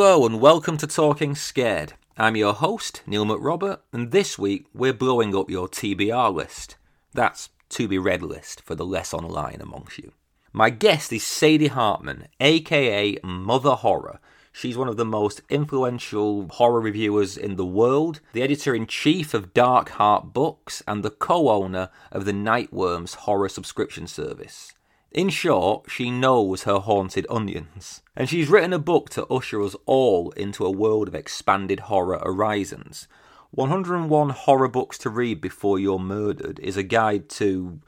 [0.00, 1.94] Hello and welcome to Talking Scared.
[2.16, 6.76] I'm your host, Neil McRobert, and this week we're blowing up your TBR list.
[7.14, 10.12] That's to be read list for the less online amongst you.
[10.52, 14.20] My guest is Sadie Hartmann, aka Mother Horror.
[14.52, 19.34] She's one of the most influential horror reviewers in the world, the editor in chief
[19.34, 24.74] of Dark Hart Books, and the co owner of the Night Worms horror subscription service.
[25.10, 28.02] In short, she knows her haunted onions.
[28.14, 32.18] And she's written a book to usher us all into a world of expanded horror
[32.18, 33.08] horizons.
[33.50, 37.80] 101 Horror Books to Read Before You're Murdered is a guide to,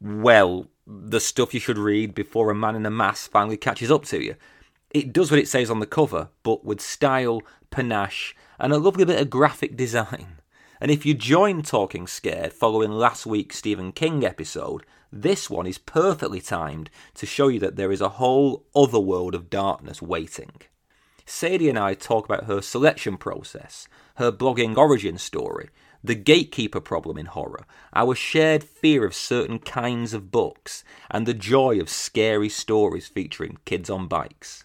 [0.00, 4.04] well, the stuff you should read before a man in a mask finally catches up
[4.06, 4.36] to you.
[4.90, 9.06] It does what it says on the cover, but with style, panache, and a lovely
[9.06, 10.42] bit of graphic design.
[10.78, 14.84] And if you join Talking Scared following last week's Stephen King episode,
[15.22, 19.34] this one is perfectly timed to show you that there is a whole other world
[19.34, 20.52] of darkness waiting.
[21.24, 25.70] Sadie and I talk about her selection process, her blogging origin story,
[26.02, 31.34] the gatekeeper problem in horror, our shared fear of certain kinds of books, and the
[31.34, 34.64] joy of scary stories featuring kids on bikes.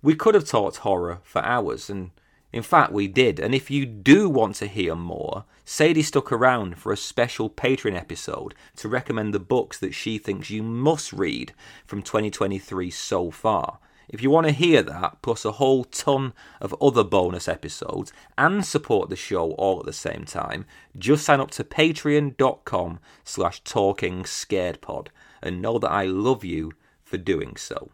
[0.00, 2.12] We could have talked horror for hours, and
[2.58, 3.38] in fact, we did.
[3.38, 7.96] And if you do want to hear more, Sadie stuck around for a special Patreon
[7.96, 11.54] episode to recommend the books that she thinks you must read
[11.86, 13.78] from 2023 so far.
[14.08, 18.66] If you want to hear that, plus a whole ton of other bonus episodes, and
[18.66, 20.66] support the show all at the same time,
[20.98, 25.08] just sign up to patreon.com slash talking scaredpod
[25.40, 26.72] and know that I love you
[27.04, 27.92] for doing so.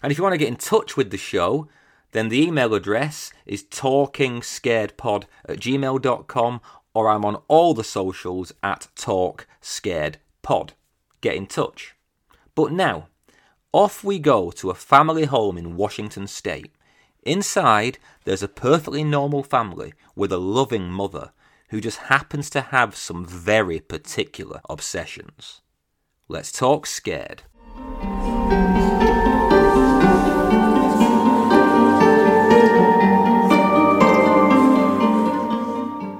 [0.00, 1.68] And if you want to get in touch with the show,
[2.12, 6.60] then the email address is talkingscaredpod at gmail.com
[6.94, 10.70] or I'm on all the socials at talkscaredpod.
[11.20, 11.94] Get in touch.
[12.54, 13.08] But now,
[13.72, 16.72] off we go to a family home in Washington State.
[17.22, 21.32] Inside, there's a perfectly normal family with a loving mother
[21.68, 25.60] who just happens to have some very particular obsessions.
[26.28, 27.42] Let's talk scared.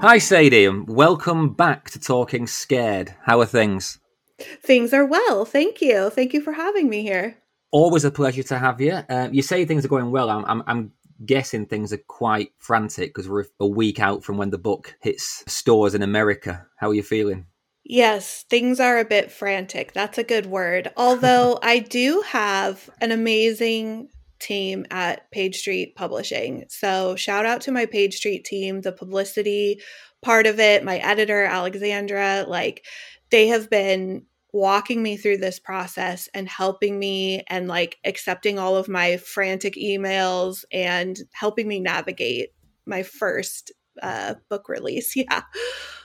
[0.01, 3.13] Hi, Sadie, and welcome back to Talking Scared.
[3.21, 3.99] How are things?
[4.39, 5.45] Things are well.
[5.45, 6.09] Thank you.
[6.09, 7.37] Thank you for having me here.
[7.71, 8.93] Always a pleasure to have you.
[8.93, 10.31] Uh, you say things are going well.
[10.31, 10.91] I'm, I'm, I'm
[11.23, 15.43] guessing things are quite frantic because we're a week out from when the book hits
[15.45, 16.65] stores in America.
[16.77, 17.45] How are you feeling?
[17.83, 19.93] Yes, things are a bit frantic.
[19.93, 20.91] That's a good word.
[20.97, 24.09] Although I do have an amazing
[24.41, 26.65] team at Page Street Publishing.
[26.67, 29.81] So, shout out to my Page Street team, the publicity
[30.21, 32.45] part of it, my editor, Alexandra.
[32.47, 32.85] Like,
[33.29, 38.75] they have been walking me through this process and helping me and like accepting all
[38.75, 42.49] of my frantic emails and helping me navigate
[42.85, 45.15] my first uh, book release.
[45.15, 45.41] Yeah.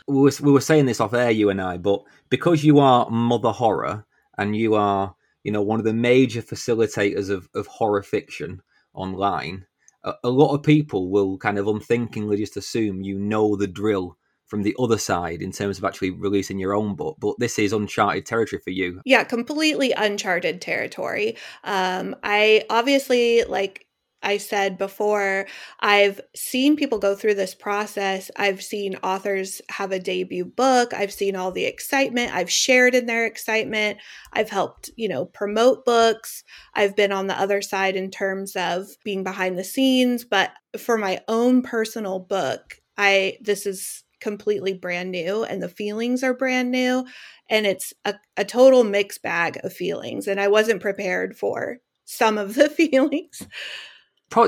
[0.09, 3.11] We were, we were saying this off air, you and I, but because you are
[3.11, 4.07] Mother Horror
[4.39, 5.16] and you are
[5.47, 8.61] you know, one of the major facilitators of, of horror fiction
[8.95, 9.65] online,
[10.03, 14.19] a, a lot of people will kind of unthinkingly just assume you know the drill
[14.47, 17.73] from the other side in terms of actually releasing your own book but this is
[17.73, 19.01] uncharted territory for you.
[19.05, 21.37] Yeah completely uncharted territory.
[21.63, 23.86] Um i obviously like
[24.27, 25.47] I said before,
[25.79, 28.29] I've seen people go through this process.
[28.35, 30.93] I've seen authors have a debut book.
[30.93, 32.35] I've seen all the excitement.
[32.35, 33.99] I've shared in their excitement.
[34.33, 36.43] I've helped, you know, promote books.
[36.75, 40.99] I've been on the other side in terms of being behind the scenes, but for
[40.99, 46.73] my own personal book, I this is completely brand new and the feelings are brand
[46.73, 47.07] new
[47.49, 52.39] and it's a, a total mixed bag of feelings and I wasn't prepared for some
[52.39, 53.47] of the feelings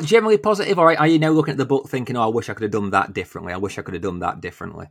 [0.03, 2.55] generally positive, or are you now looking at the book thinking, "Oh, I wish I
[2.55, 3.53] could have done that differently.
[3.53, 4.89] I wish I could have done that differently."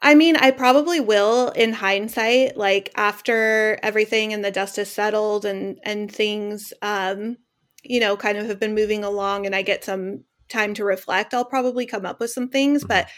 [0.00, 5.44] I mean, I probably will in hindsight, like after everything and the dust has settled
[5.44, 7.36] and and things, um,
[7.82, 11.34] you know, kind of have been moving along, and I get some time to reflect.
[11.34, 12.88] I'll probably come up with some things, mm-hmm.
[12.88, 13.08] but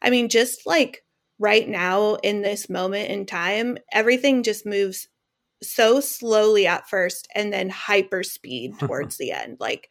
[0.00, 1.04] I mean, just like
[1.38, 5.08] right now in this moment in time, everything just moves
[5.62, 9.58] so slowly at first and then hyper speed towards the end.
[9.60, 9.90] Like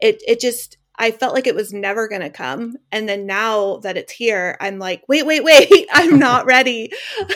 [0.00, 3.76] it it just I felt like it was never going to come and then now
[3.78, 6.92] that it's here I'm like wait wait wait I'm not ready.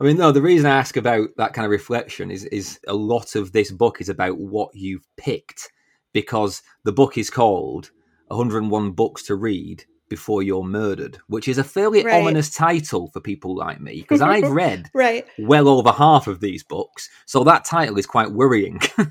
[0.00, 2.94] I mean no the reason I ask about that kind of reflection is is a
[2.94, 5.72] lot of this book is about what you've picked
[6.12, 7.90] because the book is called
[8.28, 12.20] 101 books to read before you're murdered, which is a fairly right.
[12.20, 15.26] ominous title for people like me because I've read right.
[15.38, 18.80] well over half of these books, so that title is quite worrying.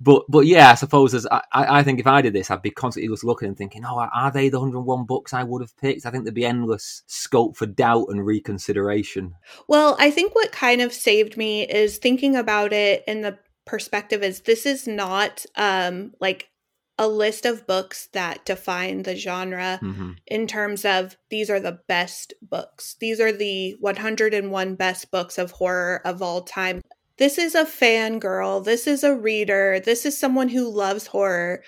[0.00, 2.70] but but yeah, I suppose as I, I think if I did this, I'd be
[2.70, 6.06] constantly just looking and thinking, oh, are they the 101 books I would have picked?
[6.06, 9.34] I think there'd be endless scope for doubt and reconsideration.
[9.68, 14.22] Well, I think what kind of saved me is thinking about it in the perspective
[14.22, 16.50] is this is not um like
[16.98, 20.12] a list of books that define the genre mm-hmm.
[20.26, 22.96] in terms of these are the best books.
[23.00, 26.80] These are the 101 best books of horror of all time.
[27.18, 28.64] This is a fangirl.
[28.64, 29.80] This is a reader.
[29.84, 31.62] This is someone who loves horror.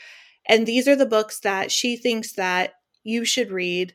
[0.47, 2.73] And these are the books that she thinks that
[3.03, 3.95] you should read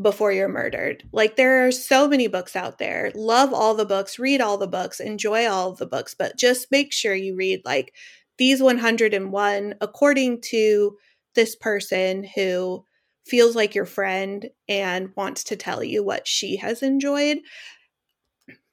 [0.00, 1.04] before you're murdered.
[1.12, 3.12] Like there are so many books out there.
[3.14, 6.92] Love all the books, read all the books, enjoy all the books, but just make
[6.92, 7.94] sure you read like
[8.42, 10.96] these 101 according to
[11.36, 12.84] this person who
[13.24, 17.38] feels like your friend and wants to tell you what she has enjoyed.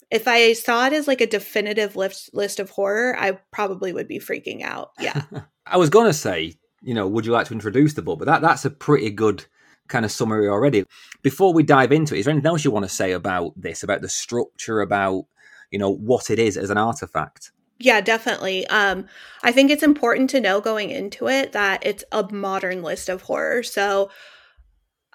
[0.09, 4.07] If I saw it as like a definitive list list of horror, I probably would
[4.07, 4.89] be freaking out.
[4.99, 5.21] Yeah.
[5.67, 8.17] I was going to say, you know, would you like to introduce the book?
[8.17, 9.45] But that that's a pretty good
[9.87, 10.83] kind of summary already.
[11.21, 13.83] Before we dive into it, is there anything else you want to say about this,
[13.83, 15.25] about the structure, about,
[15.69, 17.51] you know, what it is as an artifact?
[17.79, 18.67] Yeah, definitely.
[18.67, 19.05] Um,
[19.41, 23.23] I think it's important to know going into it that it's a modern list of
[23.23, 23.63] horror.
[23.63, 24.11] So,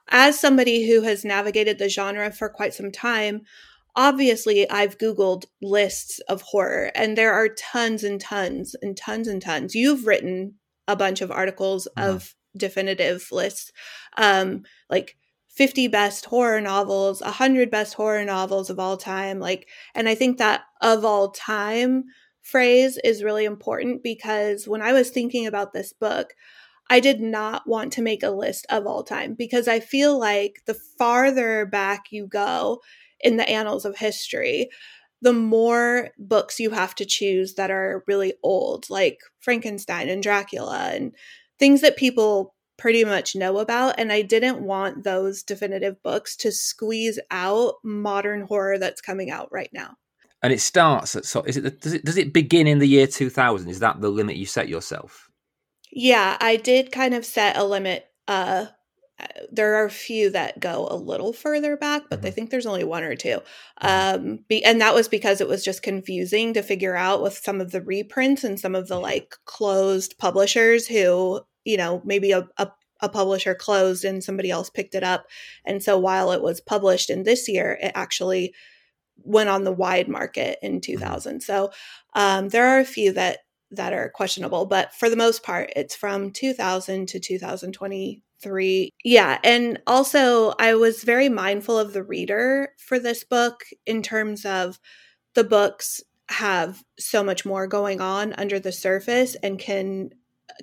[0.09, 3.43] as somebody who has navigated the genre for quite some time,
[3.97, 9.41] obviously I've Googled lists of horror, and there are tons and tons and tons and
[9.43, 9.75] tons.
[9.75, 10.55] You've written
[10.89, 12.11] a bunch of articles mm-hmm.
[12.11, 13.73] of definitive lists,
[14.17, 15.17] um, like
[15.49, 19.39] 50 best horror novels, 100 best horror novels of all time.
[19.39, 22.05] Like, and I think that of all time,
[22.45, 26.35] phrase is really important because when I was thinking about this book,
[26.91, 30.63] I did not want to make a list of all time because I feel like
[30.67, 32.81] the farther back you go
[33.21, 34.69] in the annals of history,
[35.23, 40.91] the more books you have to choose that are really old, like Frankenstein and Dracula
[40.93, 41.15] and
[41.59, 43.95] things that people pretty much know about.
[43.97, 49.49] And I didn't want those definitive books to squeeze out modern horror that's coming out
[49.51, 49.97] right now
[50.45, 53.07] and it starts at so is it does it does it begin in the year
[53.07, 55.31] 2000 is that the limit you set yourself
[55.91, 58.67] yeah i did kind of set a limit uh
[59.51, 62.27] there are a few that go a little further back but mm-hmm.
[62.27, 63.87] i think there's only one or 2 mm-hmm.
[63.87, 67.61] um be, and that was because it was just confusing to figure out with some
[67.61, 72.47] of the reprints and some of the like closed publishers who you know maybe a,
[72.59, 72.71] a
[73.01, 75.27] a publisher closed and somebody else picked it up.
[75.67, 78.55] And so while it was published in this year, it actually
[79.23, 80.93] went on the wide market in mm-hmm.
[80.93, 81.43] 2000.
[81.43, 81.71] So
[82.15, 83.39] um, there are a few that
[83.71, 88.91] that are questionable, but for the most part, it's from 2000 to 2023.
[89.05, 94.45] Yeah, and also I was very mindful of the reader for this book in terms
[94.45, 94.79] of
[95.35, 100.11] the books have so much more going on under the surface and can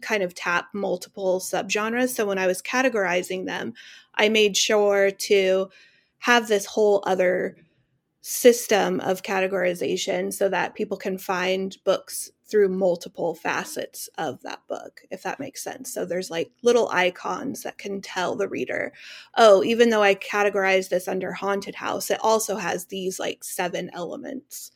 [0.02, 2.10] kind of tap multiple subgenres.
[2.10, 3.74] So when I was categorizing them,
[4.16, 5.70] I made sure to
[6.20, 7.58] have this whole other
[8.22, 15.02] system of categorization so that people can find books through multiple facets of that book,
[15.10, 15.92] if that makes sense.
[15.92, 18.92] So there's like little icons that can tell the reader,
[19.38, 23.90] oh, even though I categorize this under haunted house, it also has these like seven
[23.94, 24.72] elements.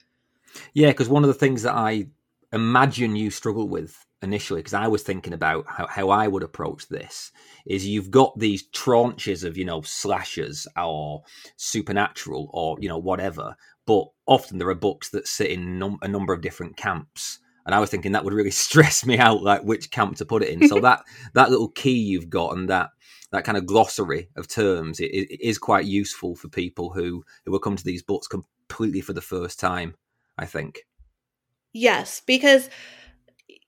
[0.73, 2.07] Yeah, because one of the things that I
[2.53, 6.87] imagine you struggle with initially because I was thinking about how, how I would approach
[6.89, 7.31] this
[7.65, 11.23] is you've got these tranches of you know slashers or
[11.55, 13.55] supernatural or you know whatever
[13.85, 17.73] but often there are books that sit in num- a number of different camps and
[17.73, 20.49] I was thinking that would really stress me out like which camp to put it
[20.49, 20.67] in.
[20.67, 21.03] So that
[21.33, 22.91] that little key you've got and that
[23.31, 27.51] that kind of glossary of terms it, it is quite useful for people who who
[27.51, 29.95] will come to these books completely for the first time
[30.37, 30.85] I think.
[31.73, 32.69] Yes because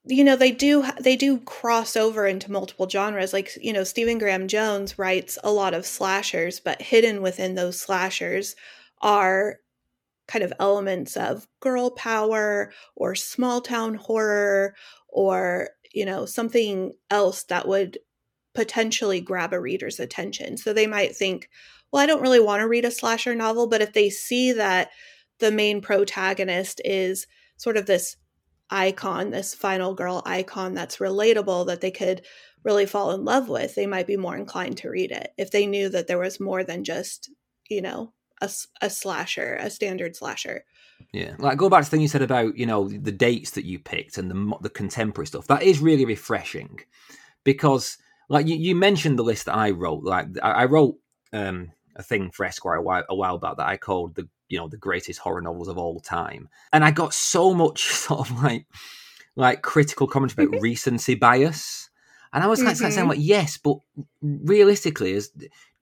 [0.07, 4.17] you know they do they do cross over into multiple genres like you know stephen
[4.17, 8.55] graham jones writes a lot of slashers but hidden within those slashers
[9.01, 9.57] are
[10.27, 14.75] kind of elements of girl power or small town horror
[15.07, 17.97] or you know something else that would
[18.53, 20.57] potentially grab a reader's attention.
[20.57, 21.49] So they might think
[21.91, 24.89] well i don't really want to read a slasher novel but if they see that
[25.39, 28.17] the main protagonist is sort of this
[28.69, 32.23] icon, this final girl icon that's relatable that they could
[32.63, 35.65] really fall in love with, they might be more inclined to read it if they
[35.65, 37.29] knew that there was more than just,
[37.69, 38.49] you know, a,
[38.81, 40.65] a slasher, a standard slasher.
[41.13, 43.65] Yeah, like go back to the thing you said about you know the dates that
[43.65, 45.47] you picked and the the contemporary stuff.
[45.47, 46.79] That is really refreshing
[47.43, 47.97] because
[48.29, 50.03] like you, you mentioned the list that I wrote.
[50.03, 50.95] Like I, I wrote
[51.33, 54.57] um, a thing for Esquire a while, a while back that I called the you
[54.57, 58.43] know the greatest horror novels of all time and i got so much sort of
[58.43, 58.65] like
[59.37, 60.63] like critical commentary about mm-hmm.
[60.63, 61.89] recency bias.
[62.33, 63.09] And I was kind of saying, mm-hmm.
[63.09, 63.77] like, yes, but
[64.21, 65.31] realistically, is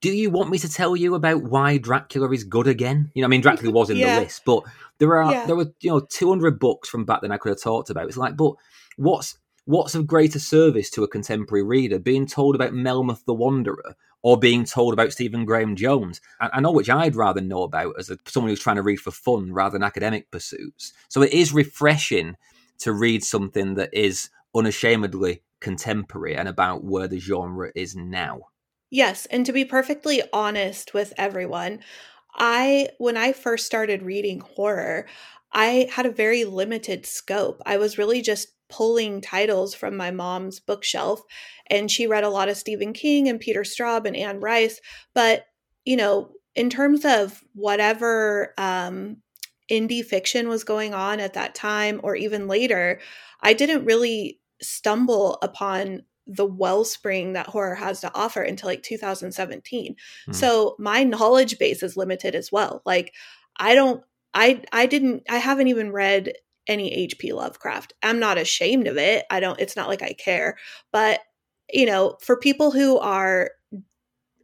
[0.01, 3.11] do you want me to tell you about why Dracula is good again?
[3.15, 4.15] You know, I mean, Dracula was in Yeah.
[4.15, 4.63] the list, but
[4.99, 5.45] there are Yeah.
[5.47, 8.07] there were you know 200 books from back then I could have talked about.
[8.07, 8.53] It's like, but
[8.97, 13.95] what's what's of greater service to a contemporary reader being told about Melmoth the Wanderer
[14.25, 16.19] or being told about Stephen Graham Jones?
[16.41, 18.99] I, I know which I'd rather know about as a, someone who's trying to read
[18.99, 20.93] for fun rather than academic pursuits.
[21.09, 22.35] So it is refreshing
[22.79, 28.47] to read something that is unashamedly contemporary and about where the genre is now.
[28.89, 31.81] Yes, and to be perfectly honest with everyone,
[32.33, 35.05] I when I first started reading horror,
[35.53, 37.61] I had a very limited scope.
[37.63, 41.21] I was really just pulling titles from my mom's bookshelf
[41.67, 44.79] and she read a lot of Stephen King and Peter Straub and Anne Rice,
[45.13, 45.45] but
[45.83, 49.17] you know, in terms of whatever um
[49.69, 52.99] indie fiction was going on at that time or even later,
[53.41, 59.95] I didn't really stumble upon the wellspring that horror has to offer until like 2017.
[60.25, 60.31] Hmm.
[60.31, 62.81] So my knowledge base is limited as well.
[62.85, 63.13] Like
[63.57, 64.03] I don't
[64.33, 66.33] I I didn't I haven't even read
[66.67, 67.93] any HP Lovecraft.
[68.03, 69.25] I'm not ashamed of it.
[69.29, 70.57] I don't it's not like I care.
[70.91, 71.19] But
[71.71, 73.51] you know, for people who are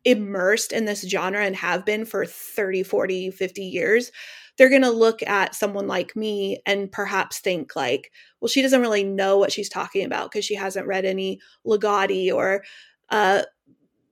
[0.04, 4.12] immersed in this genre and have been for 30, 40, 50 years,
[4.58, 8.82] they're going to look at someone like me and perhaps think like, well, she doesn't
[8.82, 12.64] really know what she's talking about because she hasn't read any Ligotti or
[13.10, 13.44] uh,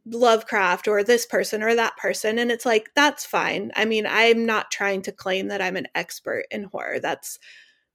[0.05, 2.39] Lovecraft or this person or that person.
[2.39, 3.71] And it's like, that's fine.
[3.75, 6.99] I mean, I'm not trying to claim that I'm an expert in horror.
[6.99, 7.37] That's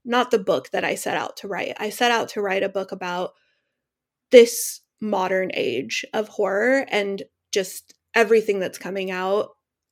[0.04, 1.74] not the book that I set out to write.
[1.78, 3.32] I set out to write a book about
[4.30, 9.50] this modern age of horror and just everything that's coming out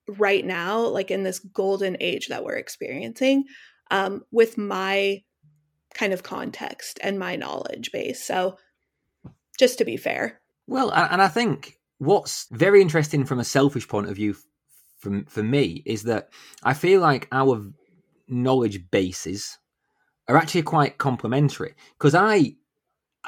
[0.09, 3.45] right now, like in this golden age that we're experiencing,
[3.91, 5.23] um, with my
[5.95, 8.25] kind of context and my knowledge base.
[8.25, 8.57] So,
[9.59, 10.41] just to be fair.
[10.67, 14.35] Well, and I think what's very interesting from a selfish point of view
[14.99, 16.31] from for me is that
[16.63, 17.65] I feel like our
[18.29, 19.59] knowledge bases
[20.29, 22.55] are actually quite complementary because I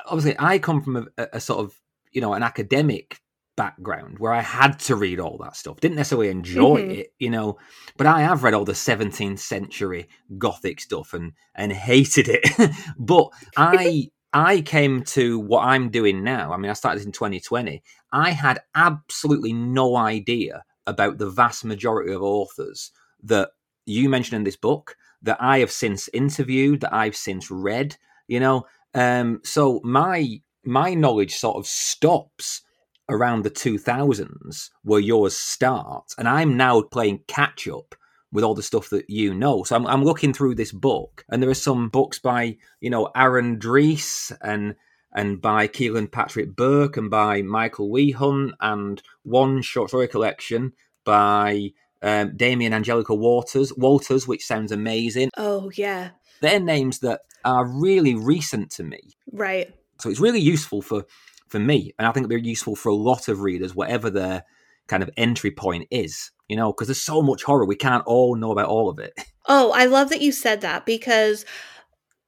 [0.06, 1.74] obviously I come from a, a sort of
[2.12, 3.18] you know an academic
[3.56, 5.78] background where I had to read all that stuff.
[5.80, 6.98] Didn't necessarily enjoy Mhm.
[6.98, 7.56] it, you know,
[7.96, 10.08] but I have read all the 17th century
[10.38, 12.44] gothic stuff and and hated it.
[12.98, 16.52] but I I came to what I'm doing now.
[16.52, 17.82] I mean, I started this in 2020.
[18.10, 22.90] I had absolutely no idea about the vast majority of authors
[23.22, 23.50] that
[23.86, 27.97] you mentioned in this book that I have since interviewed, that I've since read,
[28.28, 28.66] you know.
[28.95, 32.62] Um, so my my knowledge sort of stops
[33.09, 37.95] around the 2000s where yours starts and i'm now playing catch up
[38.33, 41.43] with all the stuff that you know so I'm, I'm looking through this book and
[41.43, 44.75] there are some books by you know aaron Dries and
[45.12, 50.73] and by Kealan patrick burke and by michael wehunt and one short story collection
[51.04, 51.73] by
[52.04, 56.11] um, damien angelica waters walters which sounds amazing Oh, yeah.
[56.40, 59.00] they're names that are really recent to me
[59.32, 59.75] Right.
[59.99, 61.04] so it's really useful for
[61.49, 64.42] for me, and I think they're useful for a lot of readers, whatever their
[64.88, 66.32] kind of entry point is.
[66.49, 69.12] You know, because there's so much horror, we can't all know about all of it.
[69.46, 71.44] Oh, I love that you said that because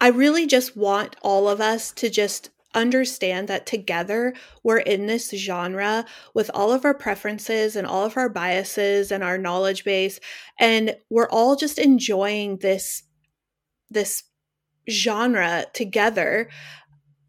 [0.01, 5.31] I really just want all of us to just understand that together we're in this
[5.31, 6.05] genre
[6.35, 10.21] with all of our preferences and all of our biases and our knowledge base
[10.61, 13.03] and we're all just enjoying this
[13.91, 14.23] this
[14.89, 16.49] genre together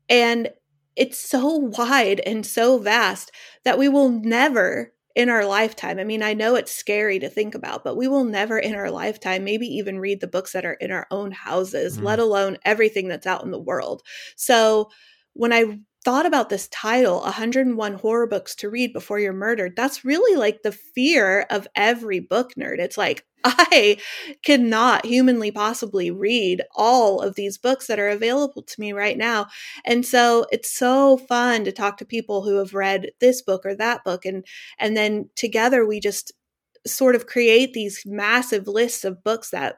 [0.10, 0.50] and
[0.96, 3.32] it's so wide and so vast
[3.63, 5.98] that we will never in our lifetime.
[5.98, 8.92] I mean, I know it's scary to think about, but we will never in our
[8.92, 12.04] lifetime maybe even read the books that are in our own houses, Mm.
[12.04, 14.04] let alone everything that's out in the world.
[14.36, 14.92] So
[15.38, 20.06] when I thought about this title, 101 horror books to read before you're murdered, that's
[20.06, 22.79] really like the fear of every book nerd.
[22.79, 23.98] It's like, I
[24.44, 29.48] cannot humanly possibly read all of these books that are available to me right now.
[29.86, 33.75] And so it's so fun to talk to people who have read this book or
[33.75, 34.46] that book and
[34.79, 36.32] and then together we just
[36.86, 39.77] sort of create these massive lists of books that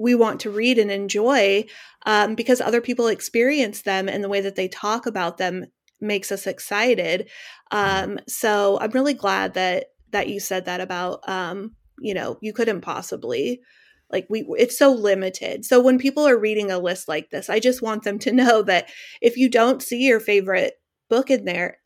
[0.00, 1.64] we want to read and enjoy
[2.06, 5.66] um, because other people experience them and the way that they talk about them
[6.00, 7.28] makes us excited.
[7.70, 12.52] Um, so i'm really glad that that you said that about um, you know you
[12.52, 13.60] couldn't possibly
[14.10, 15.64] like we it's so limited.
[15.64, 18.62] So when people are reading a list like this i just want them to know
[18.62, 18.88] that
[19.20, 20.74] if you don't see your favorite
[21.10, 21.78] book in there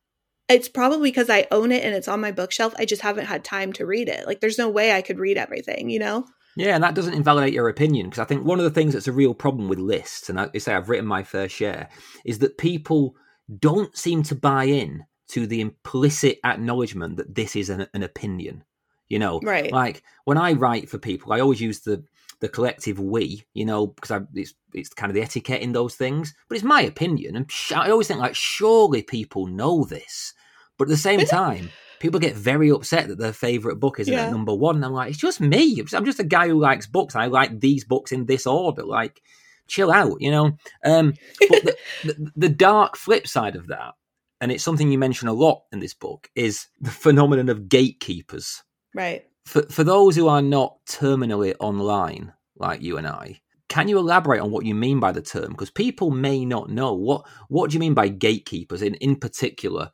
[0.49, 3.43] it's probably because i own it and it's on my bookshelf i just haven't had
[3.43, 4.27] time to read it.
[4.27, 6.27] Like there's no way i could read everything you know
[6.57, 9.09] Yeah, and that doesn't invalidate your opinion because I think one of the things that's
[9.09, 11.89] a real problem with lists, and I say I've written my fair share,
[12.25, 13.17] is that people
[13.59, 18.65] don't seem to buy in to the implicit acknowledgement that this is an, an opinion.
[19.09, 19.71] You know, right?
[19.71, 22.05] Like when I write for people, I always use the
[22.41, 23.45] the collective we.
[23.53, 26.35] You know, because I, it's it's kind of the etiquette in those things.
[26.49, 30.33] But it's my opinion, and I always think like surely people know this.
[30.79, 31.71] But at the same time,
[32.05, 34.27] people get very upset that their favorite book isn't yeah.
[34.27, 34.77] at number one.
[34.77, 35.83] And I'm like, it's just me.
[35.95, 37.17] I'm just a guy who likes books.
[37.17, 38.85] I like these books in this order.
[38.85, 39.23] Like,
[39.69, 40.59] chill out, you know.
[40.85, 41.15] Um,
[41.49, 43.95] but the, the, the dark flip side of that,
[44.39, 48.63] and it's something you mention a lot in this book, is the phenomenon of gatekeepers.
[48.95, 49.25] Right.
[49.47, 54.43] For for those who are not terminally online like you and I, can you elaborate
[54.43, 55.53] on what you mean by the term?
[55.53, 59.91] Because people may not know what what do you mean by gatekeepers in in particular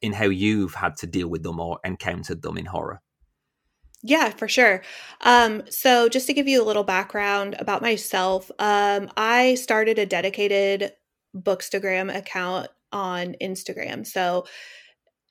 [0.00, 3.00] in how you've had to deal with them or encountered them in horror.
[4.06, 4.82] Yeah, for sure.
[5.22, 10.04] Um, so, just to give you a little background about myself, um, I started a
[10.04, 10.92] dedicated
[11.34, 14.06] Bookstagram account on Instagram.
[14.06, 14.44] So,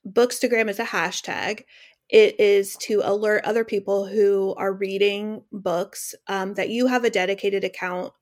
[0.04, 1.62] Bookstagram is a hashtag.
[2.08, 7.10] It is to alert other people who are reading books um, that you have a
[7.10, 8.12] dedicated account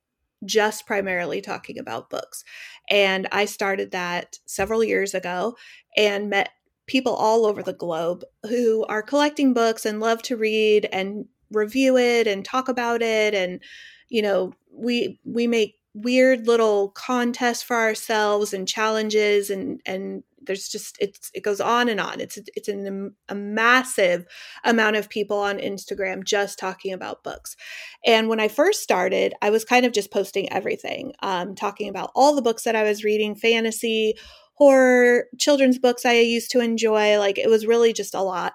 [0.44, 2.44] just primarily talking about books.
[2.90, 5.56] And I started that several years ago
[5.96, 6.50] and met
[6.86, 11.96] people all over the globe who are collecting books and love to read and review
[11.96, 13.60] it and talk about it and
[14.08, 20.68] you know we we make weird little contests for ourselves and challenges and and there's
[20.68, 22.20] just it's it goes on and on.
[22.20, 24.26] It's it's an, a massive
[24.64, 27.56] amount of people on instagram just talking about books.
[28.04, 32.10] And when i first started i was kind of just posting everything um, talking about
[32.14, 34.14] all the books that i was reading fantasy
[34.54, 38.54] horror children's books i used to enjoy like it was really just a lot.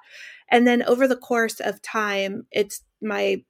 [0.49, 3.43] And then over the course of time it's my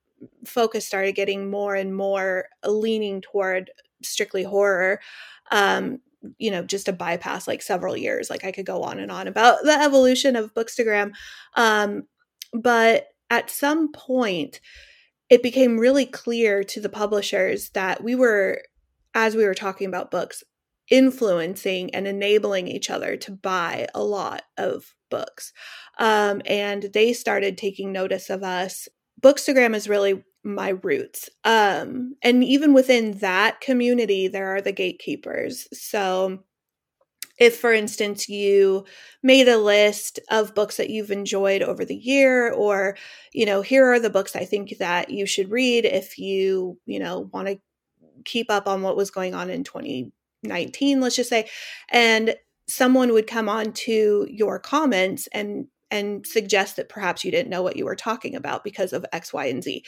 [0.45, 3.69] focus started getting more and more leaning toward
[4.03, 4.99] strictly horror
[5.51, 5.99] um
[6.37, 9.27] you know just to bypass like several years like i could go on and on
[9.27, 11.11] about the evolution of bookstagram.
[11.55, 12.03] Um
[12.53, 14.61] but at some point
[15.29, 18.61] it became really clear to the publishers that we were
[19.13, 20.43] as we were talking about books
[20.89, 25.51] influencing and enabling each other to buy a lot of books.
[25.99, 28.87] Um, and they started taking notice of us.
[29.21, 31.29] Bookstagram is really my roots.
[31.43, 35.67] Um, and even within that community, there are the gatekeepers.
[35.73, 36.43] So,
[37.37, 38.85] if, for instance, you
[39.21, 42.97] made a list of books that you've enjoyed over the year, or,
[43.31, 46.99] you know, here are the books I think that you should read if you, you
[46.99, 47.59] know, want to
[48.25, 51.47] keep up on what was going on in 2019, let's just say,
[51.89, 52.35] and
[52.67, 57.61] someone would come on to your comments and and suggest that perhaps you didn't know
[57.61, 59.83] what you were talking about because of X, Y, and Z.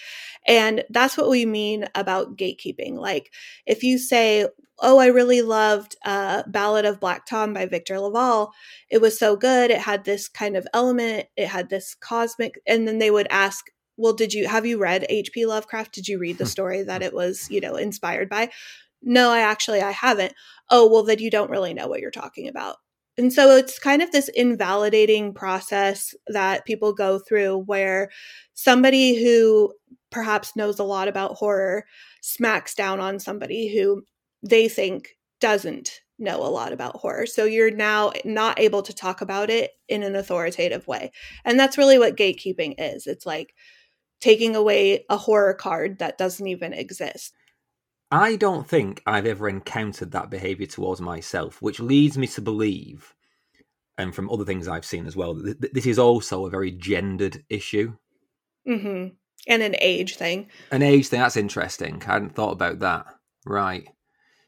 [0.47, 2.95] And that's what we mean about gatekeeping.
[2.95, 3.31] Like
[3.65, 4.47] if you say,
[4.81, 8.47] Oh, I really loved uh, Ballad of Black Tom by Victor LaValle.
[8.89, 9.71] It was so good.
[9.71, 11.27] It had this kind of element.
[11.35, 12.61] It had this cosmic.
[12.65, 13.65] And then they would ask,
[13.97, 15.45] well, did you have you read H.P.
[15.45, 15.93] Lovecraft?
[15.93, 16.49] Did you read the hmm.
[16.49, 18.49] story that it was, you know, inspired by?
[19.01, 20.33] No, I actually I haven't.
[20.69, 22.77] Oh, well, then you don't really know what you're talking about.
[23.19, 28.11] And so it's kind of this invalidating process that people go through where
[28.53, 29.73] somebody who
[30.09, 31.83] perhaps knows a lot about horror
[32.21, 34.03] smacks down on somebody who
[34.41, 37.25] they think doesn't know a lot about horror.
[37.25, 41.11] So you're now not able to talk about it in an authoritative way.
[41.43, 43.05] And that's really what gatekeeping is.
[43.05, 43.53] It's like
[44.21, 47.33] taking away a horror card that doesn't even exist.
[48.11, 53.13] I don't think I've ever encountered that behavior towards myself, which leads me to believe,
[53.97, 57.43] and from other things I've seen as well, that this is also a very gendered
[57.49, 57.95] issue.
[58.67, 59.09] Mm-hmm.
[59.47, 60.49] And an age thing.
[60.71, 61.19] An age thing.
[61.19, 62.01] That's interesting.
[62.05, 63.05] I hadn't thought about that.
[63.45, 63.87] Right.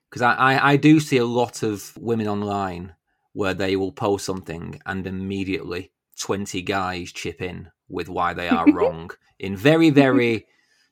[0.09, 2.95] Because I, I, I do see a lot of women online
[3.33, 8.65] where they will post something and immediately 20 guys chip in with why they are
[8.71, 10.45] wrong in very, very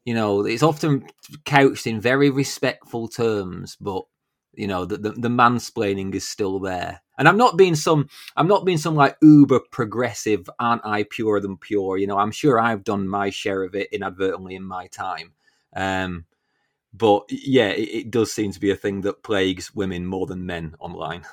[0.09, 1.05] you know, it's often
[1.45, 4.05] couched in very respectful terms, but
[4.53, 7.03] you know, the, the, the mansplaining is still there.
[7.19, 11.41] And I'm not being some, I'm not being some like uber progressive, aren't I purer
[11.41, 11.99] than pure?
[11.99, 15.33] You know, I'm sure I've done my share of it inadvertently in my time.
[15.75, 16.25] Um,
[16.91, 20.43] but yeah, it, it does seem to be a thing that plagues women more than
[20.43, 21.23] men online.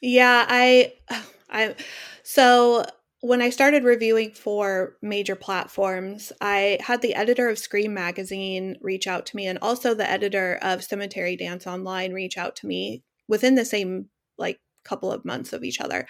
[0.00, 0.94] Yeah, I,
[1.50, 1.76] I,
[2.24, 2.84] so
[3.26, 9.08] when I started reviewing for major platforms, I had the editor of Scream Magazine reach
[9.08, 13.02] out to me and also the editor of Cemetery Dance Online reach out to me
[13.26, 16.06] within the same like couple of months of each other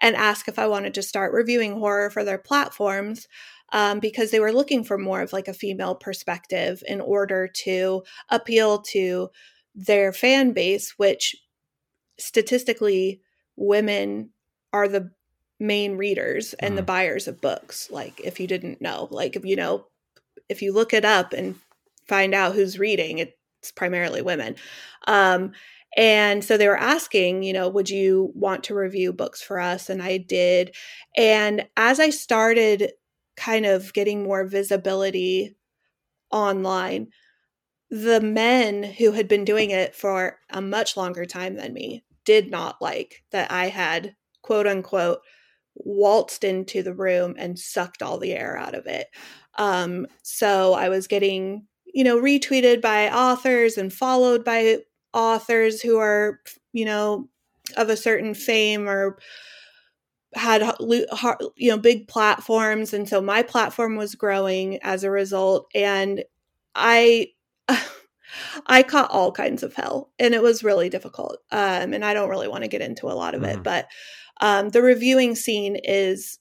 [0.00, 3.26] and ask if I wanted to start reviewing horror for their platforms
[3.72, 8.04] um, because they were looking for more of like a female perspective in order to
[8.30, 9.30] appeal to
[9.74, 11.34] their fan base, which
[12.20, 13.20] statistically
[13.56, 14.30] women
[14.72, 15.10] are the
[15.62, 16.76] main readers and mm.
[16.76, 17.90] the buyers of books.
[17.90, 19.86] Like if you didn't know, like if you know,
[20.48, 21.54] if you look it up and
[22.06, 24.56] find out who's reading, it's primarily women.
[25.06, 25.52] Um,
[25.96, 29.88] and so they were asking, you know, would you want to review books for us?
[29.88, 30.74] And I did.
[31.16, 32.92] And as I started
[33.36, 35.54] kind of getting more visibility
[36.30, 37.08] online,
[37.90, 42.50] the men who had been doing it for a much longer time than me did
[42.50, 45.20] not like that I had, quote unquote,
[45.74, 49.08] waltzed into the room and sucked all the air out of it.
[49.56, 54.78] Um, so I was getting, you know, retweeted by authors and followed by
[55.12, 56.40] authors who are,
[56.72, 57.28] you know,
[57.76, 59.18] of a certain fame or
[60.34, 60.62] had
[61.56, 66.24] you know big platforms and so my platform was growing as a result and
[66.74, 67.28] i
[68.66, 72.30] i caught all kinds of hell and it was really difficult um and i don't
[72.30, 73.58] really want to get into a lot of mm-hmm.
[73.58, 73.86] it but
[74.42, 76.38] um the reviewing scene is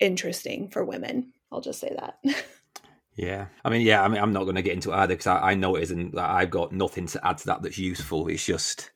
[0.00, 2.18] interesting for women i'll just say that
[3.16, 5.26] Yeah, I mean, yeah, I mean, I'm not going to get into it either because
[5.26, 6.16] I, I, know it isn't.
[6.18, 8.28] I've got nothing to add to that that's useful.
[8.28, 8.90] It's just,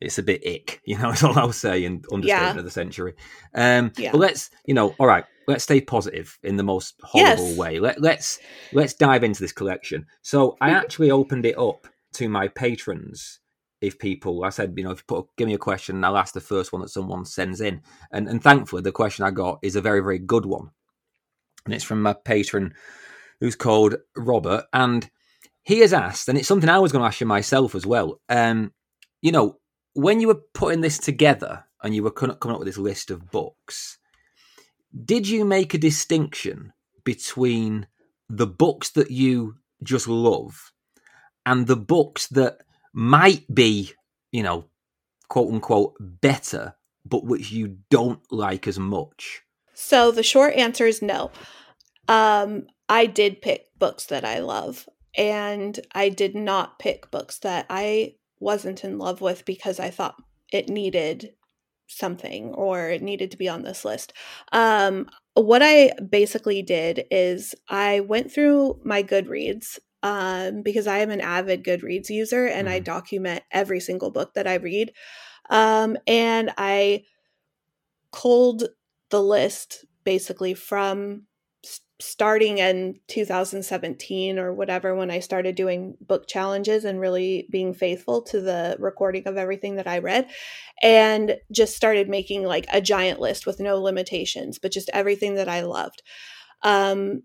[0.00, 1.10] it's a bit ick, you know.
[1.10, 2.58] That's all I'll say in understatement yeah.
[2.58, 3.14] of the century.
[3.52, 4.12] Um, yeah.
[4.12, 7.58] But let's, you know, all right, let's stay positive in the most horrible yes.
[7.58, 7.80] way.
[7.80, 8.38] Let, let's
[8.72, 10.06] let's dive into this collection.
[10.22, 10.76] So I mm-hmm.
[10.76, 13.40] actually opened it up to my patrons.
[13.84, 16.34] If people, I said, you know, if you put, give me a question, I'll ask
[16.34, 19.76] the first one that someone sends in, and and thankfully the question I got is
[19.76, 20.70] a very very good one,
[21.64, 22.74] and it's from my patron
[23.40, 25.10] who's called Robert, and
[25.62, 28.20] he has asked, and it's something I was going to ask you myself as well.
[28.28, 28.72] Um,
[29.22, 29.58] you know,
[29.94, 33.30] when you were putting this together and you were coming up with this list of
[33.30, 33.98] books,
[35.04, 36.72] did you make a distinction
[37.04, 37.86] between
[38.28, 40.72] the books that you just love
[41.46, 42.58] and the books that
[42.94, 43.92] might be,
[44.32, 44.66] you know,
[45.28, 49.42] quote unquote, better, but which you don't like as much?
[49.74, 51.30] So the short answer is no.
[52.08, 57.66] Um, I did pick books that I love, and I did not pick books that
[57.68, 60.16] I wasn't in love with because I thought
[60.52, 61.34] it needed
[61.88, 64.12] something or it needed to be on this list.
[64.52, 71.10] Um, what I basically did is I went through my Goodreads um, because I am
[71.10, 72.84] an avid Goodreads user and I mm-hmm.
[72.84, 74.92] document every single book that I read.
[75.48, 77.04] Um, and I
[78.12, 78.64] culled
[79.08, 81.22] the list basically from
[82.00, 88.20] starting in 2017 or whatever when I started doing book challenges and really being faithful
[88.24, 90.28] to the recording of everything that I read
[90.82, 95.48] and just started making like a giant list with no limitations but just everything that
[95.48, 96.02] I loved.
[96.62, 97.22] Um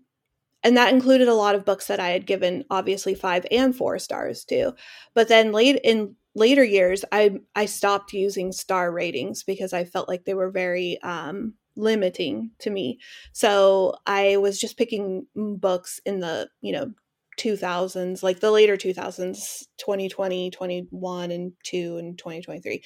[0.62, 3.98] and that included a lot of books that I had given obviously 5 and 4
[3.98, 4.74] stars to.
[5.14, 10.08] But then late in later years I I stopped using star ratings because I felt
[10.08, 12.98] like they were very um limiting to me.
[13.32, 16.92] So I was just picking books in the, you know,
[17.38, 22.82] 2000s, like the later 2000s, 2020, 21, and 2, and 2023,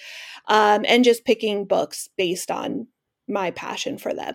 [0.49, 2.87] um, and just picking books based on
[3.29, 4.35] my passion for them.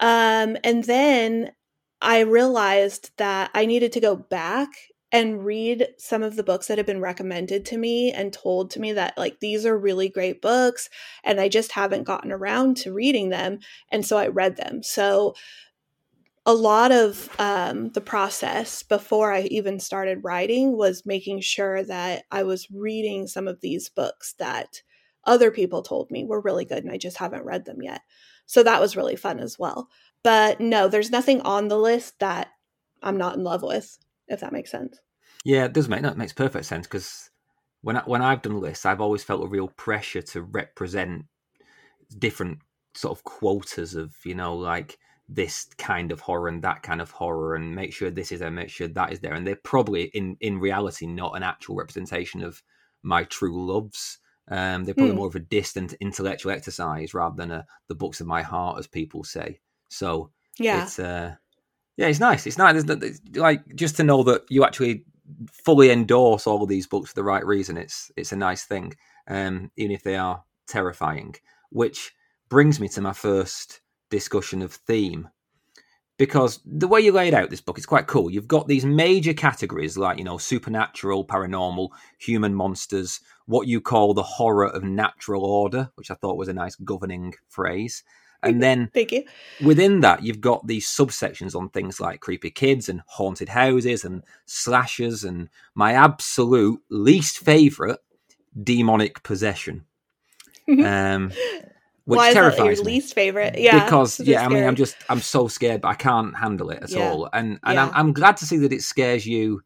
[0.00, 1.52] Um, and then
[2.00, 4.68] I realized that I needed to go back
[5.10, 8.80] and read some of the books that have been recommended to me and told to
[8.80, 10.90] me that like these are really great books
[11.24, 14.82] and I just haven't gotten around to reading them and so I read them.
[14.82, 15.34] So
[16.44, 22.24] a lot of um, the process before I even started writing was making sure that
[22.30, 24.82] I was reading some of these books that
[25.24, 28.02] other people told me were really good and I just haven't read them yet.
[28.46, 29.88] So that was really fun as well.
[30.22, 32.48] But no, there's nothing on the list that
[33.02, 34.98] I'm not in love with if that makes sense.
[35.44, 37.30] Yeah, it does make that makes perfect sense because
[37.82, 41.24] when I, when I've done lists, I've always felt a real pressure to represent
[42.18, 42.58] different
[42.94, 47.10] sort of quotas of you know like this kind of horror and that kind of
[47.10, 50.04] horror and make sure this is there, make sure that is there, and they're probably
[50.14, 52.62] in in reality not an actual representation of
[53.02, 54.18] my true loves.
[54.50, 55.18] Um, they're probably mm.
[55.18, 58.86] more of a distant intellectual exercise rather than a, the books of my heart, as
[58.86, 59.60] people say.
[59.88, 61.34] So yeah, it's uh,
[61.96, 62.46] yeah, it's nice.
[62.46, 62.84] It's nice.
[62.84, 65.04] It's, like just to know that you actually
[65.52, 67.76] fully endorse all of these books for the right reason.
[67.76, 68.94] It's it's a nice thing,
[69.26, 71.34] um, even if they are terrifying.
[71.70, 72.12] Which
[72.48, 75.28] brings me to my first discussion of theme,
[76.18, 78.30] because the way you laid out this book is quite cool.
[78.30, 84.14] You've got these major categories like you know supernatural, paranormal, human monsters, what you call
[84.14, 88.04] the horror of natural order, which I thought was a nice governing phrase.
[88.42, 89.24] And then Thank you.
[89.62, 94.22] within that, you've got these subsections on things like creepy kids and haunted houses and
[94.46, 98.00] slashers, and my absolute least favorite,
[98.62, 99.84] demonic possession.
[100.68, 101.32] Um,
[102.04, 103.58] which Why terrifies your me least favorite?
[103.58, 106.82] Yeah, because yeah, I mean, I'm just I'm so scared, but I can't handle it
[106.82, 107.10] at Yeah.
[107.10, 107.28] all.
[107.32, 107.84] And and Yeah.
[107.86, 109.62] I'm, I'm glad to see that it scares you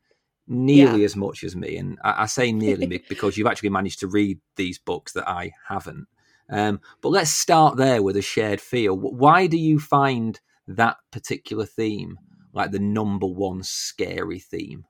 [0.49, 1.77] nearly as much as me.
[1.77, 5.53] And I, I say nearly because you've actually managed to read these books that I
[5.69, 6.07] haven't.
[6.51, 8.93] Um, but let's start there with a shared fear.
[8.93, 12.19] Why do you find that particular theme
[12.53, 14.85] like the number one scary theme?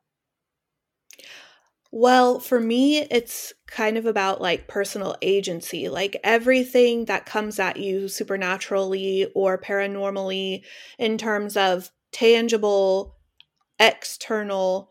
[1.95, 5.91] Well, for me, it's kind of about like personal agency.
[5.91, 10.63] Like everything that comes at you supernaturally or paranormally
[10.99, 13.17] in terms of tangible
[13.79, 14.89] external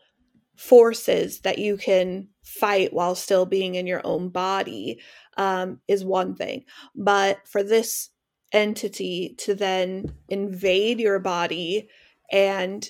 [0.56, 5.00] forces that you can fight while still being in your own body
[5.36, 6.64] um, is one thing.
[6.94, 8.10] But for this
[8.52, 11.88] entity to then invade your body
[12.30, 12.86] and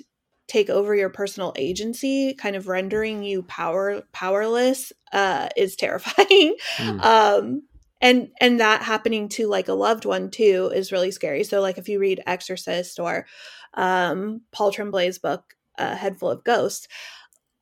[0.49, 6.57] take over your personal agency, kind of rendering you power powerless, uh, is terrifying.
[6.77, 7.01] Hmm.
[7.01, 7.63] um,
[8.01, 11.45] and and that happening to like a loved one too is really scary.
[11.45, 13.27] So like if you read Exorcist or
[13.75, 16.89] um, Paul Tremblay's book, uh, Head Full of Ghosts,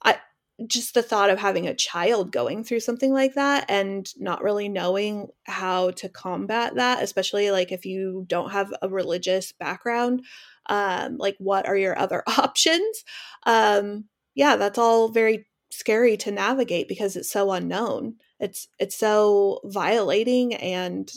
[0.03, 0.19] I
[0.67, 4.69] just the thought of having a child going through something like that and not really
[4.69, 10.25] knowing how to combat that, especially like if you don't have a religious background,
[10.67, 13.05] um, like what are your other options?
[13.45, 18.17] Um, yeah, that's all very scary to navigate because it's so unknown.
[18.39, 21.11] It's it's so violating and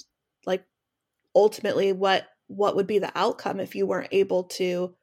[0.45, 0.65] like
[1.35, 4.93] ultimately what what would be the outcome if you weren't able to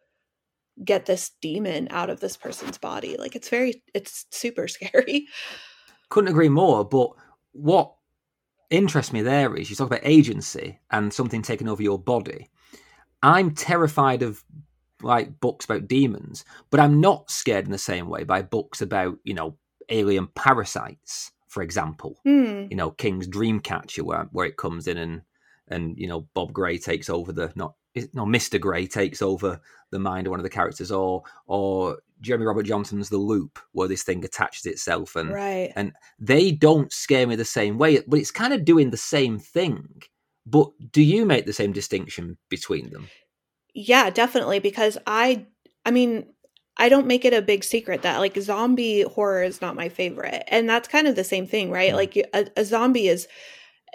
[0.84, 5.26] get this demon out of this person's body like it's very it's super scary
[6.10, 6.84] Couldn't agree more.
[6.84, 7.10] But
[7.52, 7.94] what
[8.68, 12.48] interests me there is you talk about agency and something taking over your body.
[13.22, 14.44] I'm terrified of
[15.02, 19.16] like books about demons, but I'm not scared in the same way by books about,
[19.24, 19.56] you know,
[19.88, 22.18] alien parasites, for example.
[22.24, 22.66] Hmm.
[22.70, 25.22] You know, King's Dreamcatcher, where where it comes in and
[25.68, 27.74] and you know Bob Gray takes over the not
[28.12, 32.46] no Mister Gray takes over the mind of one of the characters, or or Jeremy
[32.46, 37.26] Robert Johnson's The Loop, where this thing attaches itself and right and they don't scare
[37.26, 40.02] me the same way, but it's kind of doing the same thing.
[40.46, 43.08] But do you make the same distinction between them?
[43.72, 45.46] yeah definitely because i
[45.86, 46.26] i mean
[46.76, 50.42] i don't make it a big secret that like zombie horror is not my favorite
[50.48, 51.96] and that's kind of the same thing right Mm.
[51.96, 53.28] like a, a zombie is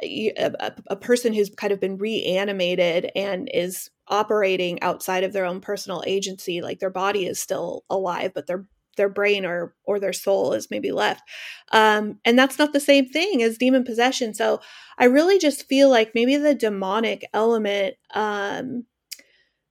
[0.04, 5.62] a, a, person who's kind of been reanimated and is operating outside of their own
[5.62, 10.14] personal agency like their body is still alive but their their brain or or their
[10.14, 11.24] soul is maybe left.
[11.72, 14.34] Um and that's not the same thing as demon possession.
[14.34, 14.62] So
[14.98, 18.86] i really just feel like maybe the demonic element um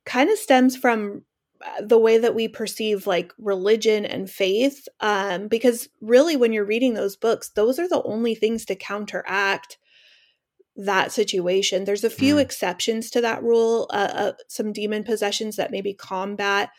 [0.05, 1.23] kind of stems from
[1.65, 4.89] uh, the way that we perceive like religion and faith.
[5.01, 9.79] Um because really when you're reading those books those are the only things to counteract
[10.77, 11.85] that situation.
[11.85, 12.41] There's a few Mm.
[12.41, 16.71] exceptions to that rule uh, uh, some demon possessions that maybe combat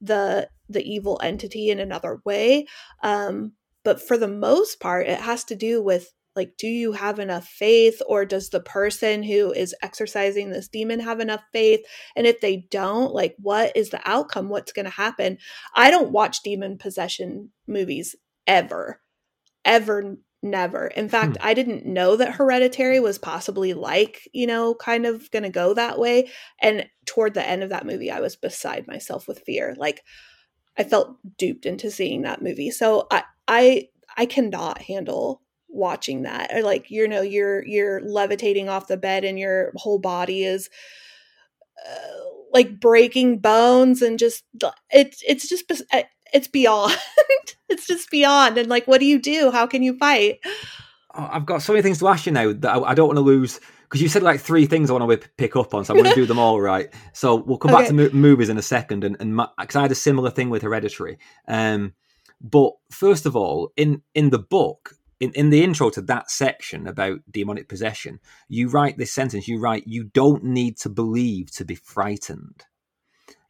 [0.00, 2.66] the the evil entity in another way
[3.02, 3.52] um
[3.84, 7.46] but for the most part it has to do with like do you have enough
[7.46, 11.80] faith or does the person who is exercising this demon have enough faith?
[12.16, 14.48] And if they don't like what is the outcome?
[14.48, 15.38] What's going to happen?
[15.74, 19.00] I don't watch demon possession movies ever
[19.64, 20.86] ever never.
[20.86, 25.42] In fact i didn't know that hereditary was possibly like you know kind of going
[25.42, 26.30] to go that way.
[26.60, 29.74] And toward the end of that movie i was beside myself with fear.
[29.76, 30.04] Like
[30.76, 32.70] i felt duped into seeing that movie.
[32.70, 36.54] So i i i cannot handle watching that.
[36.54, 40.68] Or like you know you're you're levitating off the bed and your whole body is
[41.84, 44.44] uh, like breaking bones and just
[44.90, 46.02] it's it's just uh,
[46.34, 46.94] it's beyond
[47.70, 50.38] it's just beyond and like what do you do how can you fight
[51.16, 53.18] Oh, I've got so many things to ask you now that I, I don't want
[53.18, 55.94] to lose because you said like three things I want to pick up on, so
[55.94, 56.92] I'm going to do them all right.
[57.12, 59.92] So we'll come back to mo- movies in a second, and and because I had
[59.92, 61.18] a similar thing with Hereditary.
[61.46, 61.92] Um,
[62.40, 66.88] but first of all, in in the book, in in the intro to that section
[66.88, 68.18] about demonic possession,
[68.48, 69.46] you write this sentence.
[69.46, 72.64] You write, "You don't need to believe to be frightened."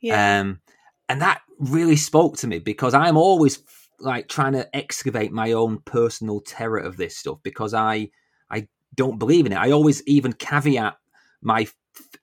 [0.03, 0.61] yeah Um,
[1.09, 3.63] and that really spoke to me because I'm always
[4.01, 8.11] like trying to excavate my own personal terror of this stuff because I
[8.51, 9.59] I don't believe in it.
[9.59, 10.97] I always even caveat
[11.43, 11.75] my f-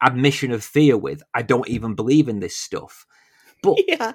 [0.02, 3.06] admission of fear with I don't even believe in this stuff.
[3.63, 4.13] But yeah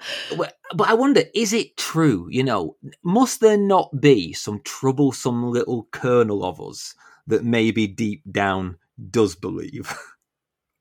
[0.75, 2.29] but I wonder, is it true?
[2.31, 6.95] You know, must there not be some troublesome little kernel of us
[7.27, 8.79] that maybe deep down
[9.11, 9.97] does believe?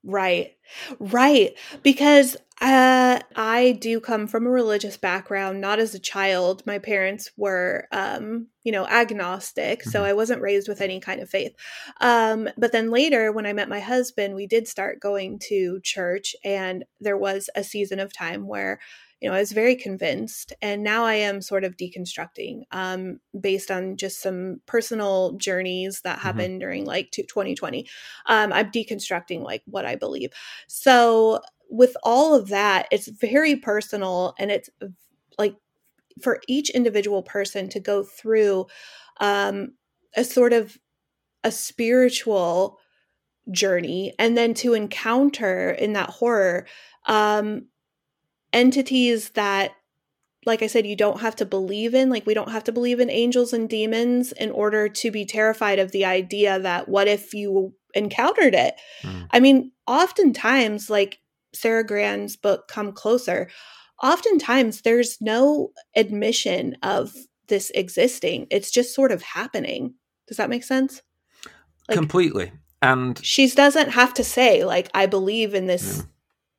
[0.08, 0.55] Right.
[1.00, 1.58] Right.
[1.84, 6.64] Because uh, I do come from a religious background, not as a child.
[6.66, 9.90] My parents were, um, you know, agnostic, mm-hmm.
[9.90, 11.54] so I wasn't raised with any kind of faith.
[12.00, 16.34] Um, but then later, when I met my husband, we did start going to church,
[16.46, 18.80] and there was a season of time where
[19.26, 20.54] you know, I was very convinced.
[20.62, 26.18] And now I am sort of deconstructing um, based on just some personal journeys that
[26.18, 26.28] mm-hmm.
[26.28, 26.60] happened mm-hmm.
[26.60, 27.88] during like 2020.
[28.28, 30.30] Um, I'm deconstructing like what I believe.
[30.68, 34.70] So, with all of that, it's very personal and it's
[35.40, 35.56] like
[36.22, 38.68] for each individual person to go through
[39.22, 39.74] um,
[40.16, 40.78] a sort of
[41.44, 42.78] a spiritual
[43.50, 46.68] journey and then to encounter in that horror
[47.08, 47.66] um,
[48.56, 49.76] entities that
[50.46, 52.10] like I said, you don't have to believe in.
[52.10, 55.80] Like, we don't have to believe in angels and demons in order to be terrified
[55.80, 58.76] of the idea that what if you encountered it?
[59.02, 59.28] Mm.
[59.32, 61.20] I mean, oftentimes, like
[61.54, 63.50] Sara Gran's book, Come Closer,
[64.04, 67.14] oftentimes there's no admission of
[67.48, 68.48] this existing.
[68.52, 69.96] It's just sort of happening.
[70.28, 71.02] Does that make sense?
[71.88, 72.52] Like, Completely.
[72.82, 75.98] And she doesn't have to say, like, I believe in this.
[75.98, 76.12] Yeah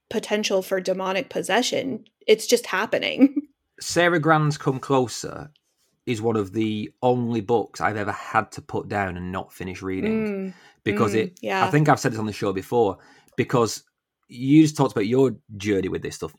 [0.09, 2.05] potential for demonic possession.
[2.27, 3.49] It's just happening.
[3.81, 5.51] Sara Gran's Come Closer
[6.07, 9.83] is one of the only books I've ever had to put down and not finish
[9.83, 11.39] reading mm, because mm, it.
[11.43, 11.65] Yeah.
[11.65, 12.99] I think I've said this on the show before
[13.37, 13.83] because
[14.29, 16.35] you just talked about your journey with this stuff.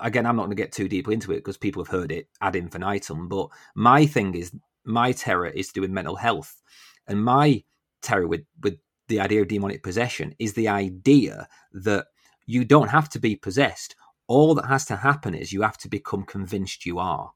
[0.00, 2.28] again, I'm not going to get too deeply into it because people have heard it
[2.40, 3.28] ad infinitum.
[3.28, 4.52] But my thing is,
[4.84, 6.60] my terror is to do with mental health,
[7.06, 7.62] and my
[8.02, 12.06] terror with with the idea of demonic possession is the idea that
[12.46, 13.94] you don't have to be possessed.
[14.26, 17.32] All that has to happen is you have to become convinced you are.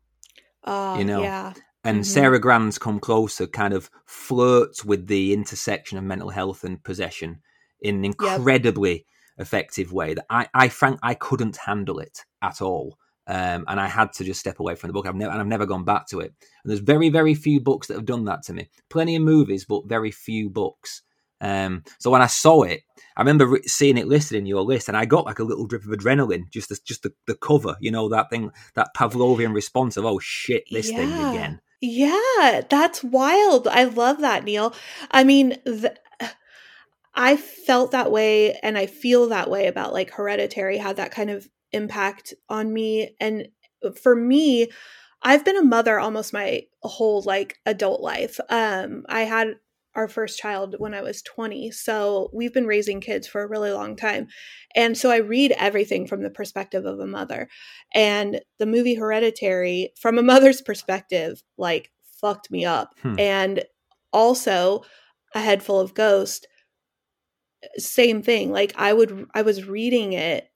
[0.64, 1.22] Uh, you know?
[1.22, 1.52] Yeah.
[1.84, 2.04] And mm-hmm.
[2.04, 7.40] Sara Gran's Come Closer kind of flirts with the intersection of mental health and possession
[7.80, 9.02] in an incredibly yep.
[9.38, 12.98] effective way that I, I frank I couldn't handle it at all.
[13.28, 15.06] Um, and I had to just step away from the book.
[15.06, 16.32] I've never and I've never gone back to it.
[16.64, 18.68] And there's very, very few books that have done that to me.
[18.88, 21.02] Plenty of movies, but very few books.
[21.40, 22.82] Um, so when I saw it,
[23.16, 25.84] I remember seeing it listed in your list, and I got like a little drip
[25.84, 29.96] of adrenaline just the, just the, the cover, you know, that thing, that Pavlovian response
[29.96, 30.96] of "Oh shit, this yeah.
[30.96, 33.68] thing again." Yeah, that's wild.
[33.68, 34.74] I love that, Neil.
[35.10, 35.56] I mean,
[37.14, 41.30] I felt that way, and I feel that way about like Hereditary had that kind
[41.30, 43.48] of impact on me, and
[44.00, 44.68] for me.
[45.22, 48.38] I've been a mother almost my whole like adult life.
[48.48, 49.56] Um, I had
[49.96, 51.70] our first child when I was 20.
[51.70, 54.28] So we've been raising kids for a really long time.
[54.74, 57.48] And so I read everything from the perspective of a mother.
[57.94, 62.94] And the movie Hereditary, from a mother's perspective, like fucked me up.
[63.02, 63.18] Hmm.
[63.18, 63.64] And
[64.12, 64.84] also
[65.34, 66.46] a head full of ghosts,
[67.78, 68.52] same thing.
[68.52, 70.48] Like I would, I was reading it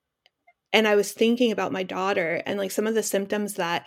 [0.71, 3.85] and I was thinking about my daughter and like some of the symptoms that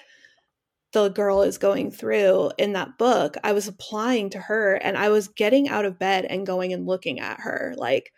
[0.95, 5.11] the girl is going through in that book, I was applying to her and I
[5.11, 8.11] was getting out of bed and going and looking at her like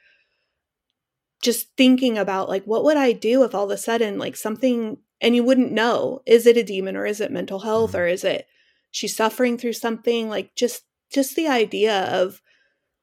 [1.43, 4.99] just thinking about like what would I do if all of a sudden like something
[5.21, 8.01] and you wouldn't know is it a demon or is it mental health mm-hmm.
[8.01, 8.47] or is it
[8.91, 12.41] she's suffering through something like just just the idea of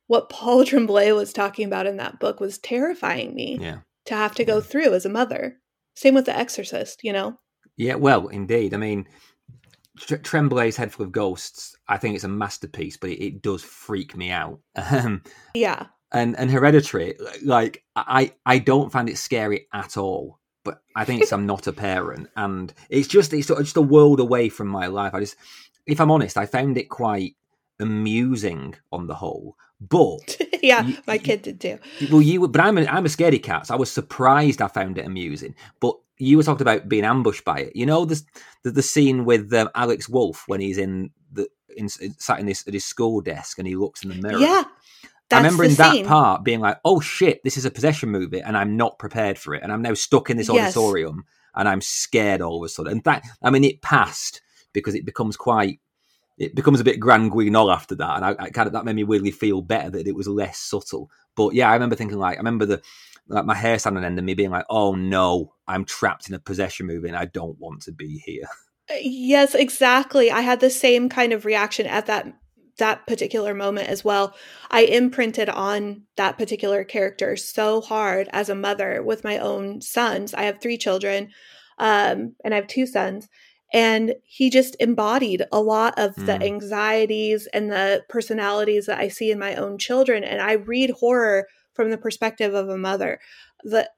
[0.08, 3.58] what Paul Tremblay was talking about in that book was terrifying me.
[3.60, 3.80] Yeah.
[4.06, 5.60] To have to go through as a mother.
[5.96, 7.40] Same with The Exorcist, you know?
[7.78, 8.74] Yeah, well, indeed.
[8.74, 9.08] I mean,
[9.98, 14.16] Tremblay's Head Full of Ghosts, I think it's a masterpiece, but it, it does freak
[14.16, 14.60] me out.
[14.92, 15.88] Um, yeah.
[16.12, 20.40] And and Hereditary, like I I don't find it scary at all.
[20.64, 24.20] But I think it's I'm not a parent, and it's just it's just a world
[24.20, 25.14] away from my life.
[25.16, 25.36] I just,
[25.88, 27.36] if I'm honest, I found it quite
[27.80, 29.58] amusing on the whole.
[29.82, 31.80] But yeah, you, my kid did too.
[32.12, 33.68] Well, you but I'm a, I'm a scaredy cat.
[33.68, 35.56] So I was surprised I found it amusing.
[35.80, 37.76] But you were talking about being ambushed by it.
[37.76, 38.22] You know, the
[38.64, 42.68] the, the scene with um, Alex Wolff when he's in the in, sat in this
[42.68, 44.40] at his school desk and he looks in the mirror.
[44.40, 44.64] Yeah.
[45.32, 46.04] I remember in scene.
[46.04, 49.40] that part being like, "Oh shit, this is a possession movie," and I'm not prepared
[49.40, 50.78] for it, and I'm now stuck in this yes.
[50.78, 52.92] auditorium, and I'm scared all of a sudden.
[52.92, 54.42] And that, I mean, it passed
[54.74, 55.80] because it becomes quite,
[56.38, 58.96] it becomes a bit grand guignol after that, and I, I kind of that made
[58.96, 61.10] me weirdly feel better that it was less subtle.
[61.36, 62.82] But yeah, I remember thinking like, I remember the
[63.28, 66.36] like my hair standing on end and me being like, oh no, I'm trapped in
[66.36, 68.48] a possession movie and I don't want to be here.
[68.90, 70.30] Uh, yes, exactly.
[70.30, 72.34] I had the same kind of reaction at that
[72.80, 74.36] that particular moment as well.
[74.72, 80.34] I imprinted on that particular character so hard as a mother with my own sons.
[80.34, 81.30] I have three children,
[81.78, 83.30] um, and I have two sons.
[83.72, 86.26] And he just embodied a lot of mm.
[86.26, 90.24] the anxieties and the personalities that I see in my own children.
[90.24, 93.20] And I read horror from the perspective of a mother
[93.64, 93.90] the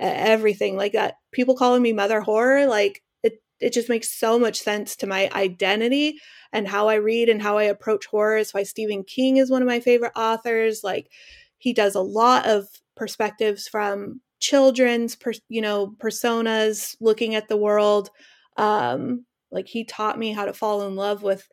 [0.00, 1.16] everything like that.
[1.32, 5.30] People calling me mother horror, like it, it just makes so much sense to my
[5.34, 6.18] identity
[6.52, 8.36] and how I read and how I approach horror.
[8.36, 10.82] is why Stephen King is one of my favorite authors.
[10.84, 11.10] Like
[11.58, 17.56] he does a lot of perspectives from children's, per, you know, personas, looking at the
[17.56, 18.10] world.
[18.56, 21.48] Um, like he taught me how to fall in love with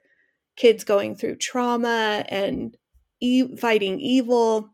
[0.58, 2.76] kids going through trauma and
[3.22, 4.70] e- fighting evil.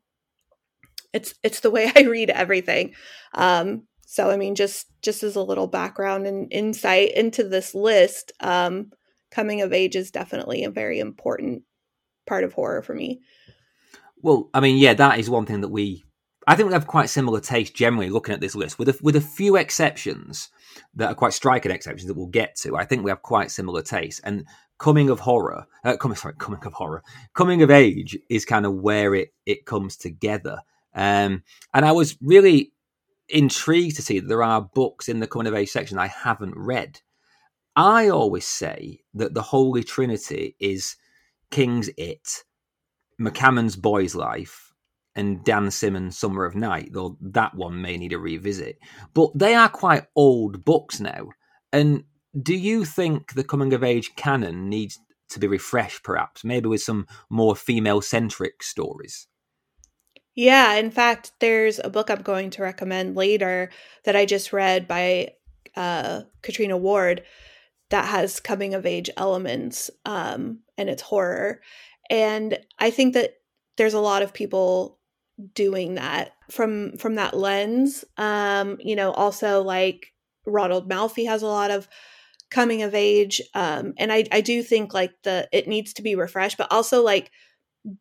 [1.18, 2.94] It's it's the way I read everything.
[3.34, 8.32] Um, so I mean, just just as a little background and insight into this list,
[8.40, 8.92] um,
[9.32, 11.64] coming of age is definitely a very important
[12.26, 13.22] part of horror for me.
[14.22, 16.04] Well, I mean, yeah, that is one thing that we
[16.48, 19.18] I think we have quite similar taste generally looking at this list, with a, with
[19.18, 20.50] a few exceptions
[20.96, 22.78] that are quite striking exceptions that we'll get to.
[22.78, 24.46] I think we have quite similar taste, and
[24.78, 27.04] coming of horror, uh, coming sorry, coming of horror,
[27.34, 30.60] coming of age is kind of where it it comes together.
[30.94, 32.74] Um, and I was really
[33.30, 36.56] intrigued to see that there are books in the coming of age section I haven't
[36.56, 37.02] read.
[37.76, 40.96] I always say that the Holy Trinity is
[41.52, 42.44] King's It,
[43.22, 44.74] McCammon's Boy's Life,
[45.16, 48.80] and Dan Simmons' Summer of Night, though that one may need a revisit.
[49.14, 51.30] But they are quite old books now.
[51.74, 52.04] And
[52.40, 56.82] do you think the coming of age canon needs to be refreshed, perhaps, maybe with
[56.82, 59.28] some more female centric stories?
[60.38, 63.72] Yeah, in fact, there's a book I'm going to recommend later
[64.06, 65.32] that I just read by
[65.76, 67.24] uh, Catriona Ward
[67.90, 71.62] that has coming of age elements um, and it's horror.
[72.12, 73.36] And I think that
[73.78, 75.00] there's a lot of people
[75.56, 78.06] doing that from from that lens.
[78.18, 80.14] Um, you know, also like
[80.46, 81.88] Ronald Malfi has a lot of
[82.50, 86.16] coming of age um and i i do think like the it needs to be
[86.16, 87.30] refreshed but also like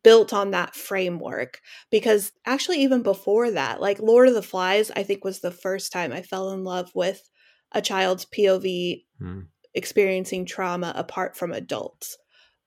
[0.03, 1.61] built on that framework
[1.91, 5.91] because actually even before that like lord of the flies i think was the first
[5.91, 7.29] time i fell in love with
[7.71, 9.41] a child's pov hmm.
[9.73, 12.17] experiencing trauma apart from adults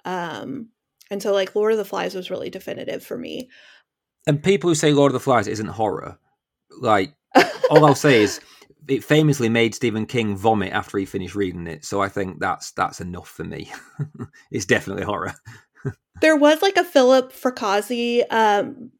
[0.05, 0.69] um
[1.11, 3.49] and so like lord of the flies was really definitive for me
[4.27, 6.19] and people who say lord of the flies isn't horror
[6.81, 7.15] like
[7.71, 8.41] all i'll say is
[8.89, 11.85] it famously made Stephen King vomit after he finished reading it.
[11.85, 13.71] So I think that's that's enough for me.
[14.51, 15.35] it's definitely horror.
[16.21, 18.91] There was like a Philip Fracassi um,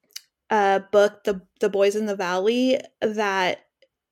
[0.51, 3.67] uh, book, the the Boys in the Valley, that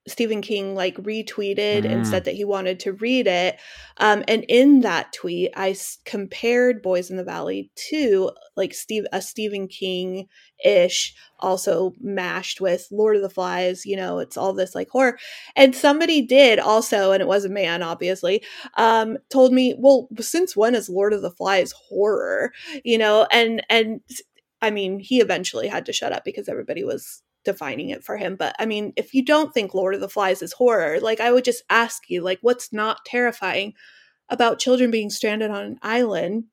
[0.08, 1.90] Stephen King like retweeted mm.
[1.90, 3.58] and said that he wanted to read it.
[3.98, 9.04] Um, and in that tweet, I s- compared Boys in the Valley to like Steve
[9.12, 10.26] a Stephen King
[10.64, 13.86] ish, also mashed with Lord of the Flies.
[13.86, 15.18] You know, it's all this like horror.
[15.54, 18.42] And somebody did also, and it was a man, obviously,
[18.76, 22.52] um, told me, well, since when is Lord of the Flies horror?
[22.84, 24.00] You know, and and
[24.60, 28.36] I mean, he eventually had to shut up because everybody was defining it for him.
[28.36, 31.32] But I mean, if you don't think Lord of the Flies is horror, like I
[31.32, 33.72] would just ask you, like, what's not terrifying
[34.28, 36.44] about children being stranded on an island?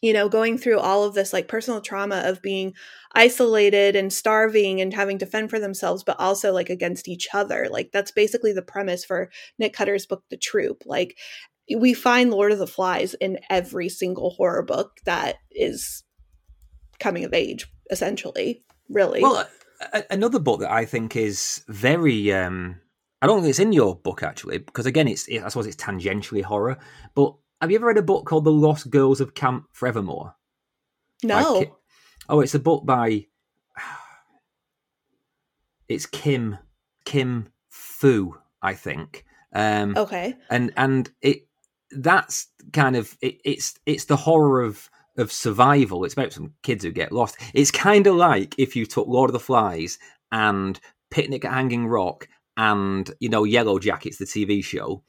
[0.00, 2.74] You know, going through all of this like personal trauma of being
[3.16, 7.66] isolated and starving and having to fend for themselves, but also like against each other.
[7.68, 9.28] Like that's basically the premise for
[9.58, 10.84] Nick Cutter's book, The Troop.
[10.86, 11.18] Like
[11.76, 16.04] we find Lord of the Flies in every single horror book that is
[17.00, 18.62] coming of age, essentially.
[18.88, 19.22] Really.
[19.22, 19.48] Well,
[20.10, 22.32] another book that I think is very.
[22.32, 22.80] Um,
[23.22, 26.42] I don't think it's in your book actually, because again, it's I suppose it's tangentially
[26.42, 26.78] horror.
[27.14, 30.34] But have you ever read a book called The Lost Girls of Camp Forevermore?
[31.22, 31.76] No.
[32.28, 33.26] Oh, it's a book by.
[35.88, 36.58] It's Kim
[37.04, 39.24] Kim Fu, I think.
[39.52, 40.34] Um, okay.
[40.50, 41.46] And and it
[41.90, 46.04] that's kind of it, it's it's the horror of of survival.
[46.04, 47.36] It's about some kids who get lost.
[47.54, 49.98] It's kind of like if you took Lord of the Flies
[50.32, 50.78] and
[51.10, 55.02] Picnic at Hanging Rock and you know Yellow Jackets, the TV show,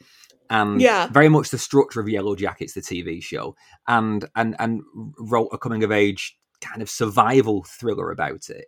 [0.49, 1.07] and yeah.
[1.07, 3.55] very much the structure of Yellow Jackets, the TV show,
[3.87, 4.81] and and and
[5.17, 8.65] wrote a coming of age kind of survival thriller about it.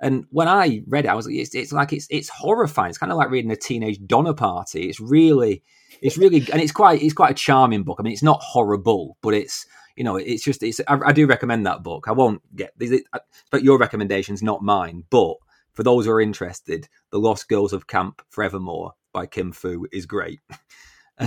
[0.00, 2.90] And when I read it, I was like, it's, it's like it's it's horrifying.
[2.90, 4.88] It's kind of like reading a teenage Donner Party.
[4.88, 5.62] It's really,
[6.02, 7.98] it's really, and it's quite it's quite a charming book.
[7.98, 9.66] I mean, it's not horrible, but it's
[9.96, 10.80] you know, it's just it's.
[10.88, 12.06] I, I do recommend that book.
[12.08, 13.02] I won't get these,
[13.50, 15.04] but your recommendations, not mine.
[15.10, 15.36] But
[15.72, 20.06] for those who are interested, The Lost Girls of Camp Forevermore by Kim Fu is
[20.06, 20.40] great.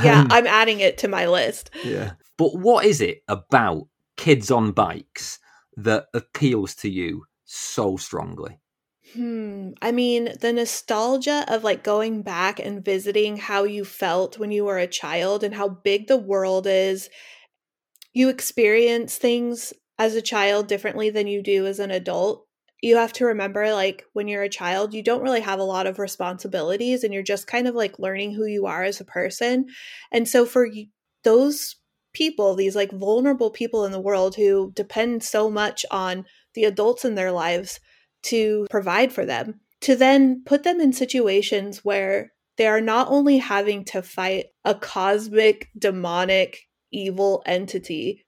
[0.03, 1.69] Yeah, um, I'm adding it to my list.
[1.85, 2.11] Yeah.
[2.37, 3.87] But what is it about
[4.17, 5.39] kids on bikes
[5.77, 8.59] that appeals to you so strongly?
[9.13, 9.69] Hmm.
[9.81, 14.65] I mean, the nostalgia of like going back and visiting how you felt when you
[14.65, 17.09] were a child and how big the world is
[18.17, 22.47] you experience things as a child differently than you do as an adult
[22.81, 25.87] you have to remember like when you're a child you don't really have a lot
[25.87, 29.65] of responsibilities and you're just kind of like learning who you are as a person.
[30.11, 30.67] And so for
[31.23, 31.75] those
[32.13, 37.05] people these like vulnerable people in the world who depend so much on the adults
[37.05, 37.79] in their lives
[38.23, 43.37] to provide for them to then put them in situations where they are not only
[43.37, 48.25] having to fight a cosmic demonic evil entity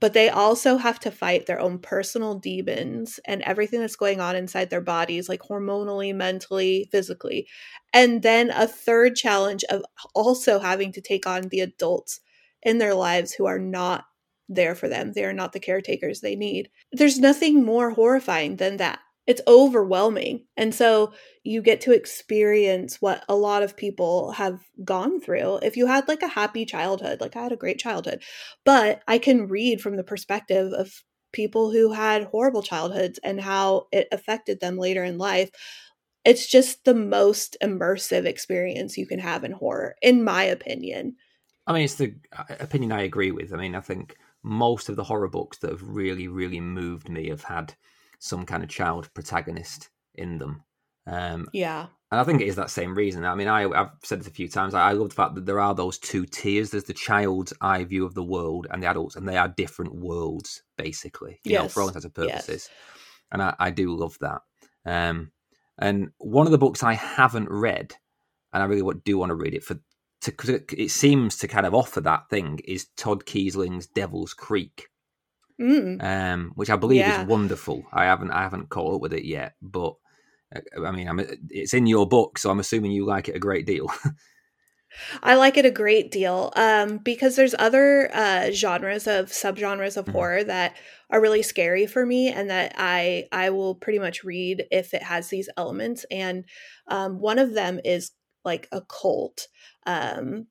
[0.00, 4.34] but they also have to fight their own personal demons and everything that's going on
[4.34, 7.46] inside their bodies, like hormonally, mentally, physically.
[7.92, 9.82] And then a third challenge of
[10.14, 12.20] also having to take on the adults
[12.62, 14.04] in their lives who are not
[14.48, 15.12] there for them.
[15.12, 16.70] They are not the caretakers they need.
[16.92, 19.00] There's nothing more horrifying than that
[19.30, 20.44] it's overwhelming.
[20.56, 21.12] And so
[21.44, 25.60] you get to experience what a lot of people have gone through.
[25.62, 28.24] If you had like a happy childhood, like I had a great childhood,
[28.64, 33.86] but I can read from the perspective of people who had horrible childhoods and how
[33.92, 35.50] it affected them later in life.
[36.24, 41.14] It's just the most immersive experience you can have in horror, in my opinion.
[41.68, 43.54] I mean, it's the uh, opinion I agree with.
[43.54, 47.28] I mean, I think most of the horror books that have really, really moved me
[47.28, 47.76] have had
[48.20, 50.62] some kind of child protagonist in them.
[51.06, 51.86] Um, yeah.
[52.12, 53.24] And I think it is that same reason.
[53.24, 54.74] I mean, I, have said this a few times.
[54.74, 56.70] I, I, love the fact that there are those two tiers.
[56.70, 59.94] There's the child's eye view of the world and the adults, and they are different
[59.94, 61.62] worlds, basically, you yes.
[61.62, 62.48] know, for all intents and purposes.
[62.48, 62.68] Yes.
[63.32, 64.42] And I, I, do love that.
[64.84, 65.30] Um,
[65.78, 67.94] and one of the books I haven't read,
[68.52, 69.78] and I really do want to read it for,
[70.24, 74.89] because it, it seems to kind of offer that thing, is Todd Kiesling's Devil's Creek
[75.60, 76.02] mm.
[76.02, 77.22] um, which I believe yeah.
[77.22, 77.84] is wonderful.
[77.92, 79.94] I haven't I haven't caught up with it yet, but
[80.54, 83.40] uh, I mean, I'm, it's in your book, so I'm assuming you like it a
[83.40, 83.88] great deal.
[85.22, 90.06] I like it a great deal um, because there's other uh, genres of subgenres of
[90.06, 90.12] mm-hmm.
[90.12, 90.76] horror that
[91.10, 95.02] are really scary for me, and that I I will pretty much read if it
[95.02, 96.04] has these elements.
[96.10, 96.44] And
[96.88, 98.12] um, one of them is
[98.44, 99.46] like a cult.
[99.86, 100.46] Um,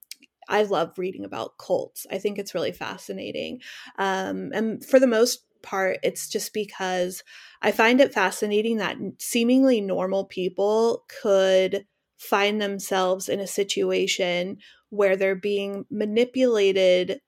[0.50, 2.06] I love reading about cults.
[2.12, 3.62] I think it's really fascinating.
[3.98, 7.24] Um, and for the most part, it's just because
[7.62, 11.86] I find it fascinating that seemingly normal people could
[12.18, 14.58] find themselves in a situation
[14.90, 17.22] where they're being manipulated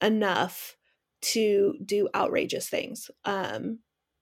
[0.00, 0.76] enough
[1.20, 3.80] to do outrageous things um,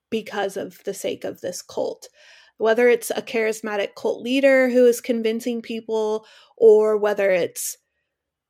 [0.09, 2.09] because of the sake of this cult.
[2.57, 6.25] Whether it's a charismatic cult leader who is convincing people,
[6.57, 7.77] or whether it's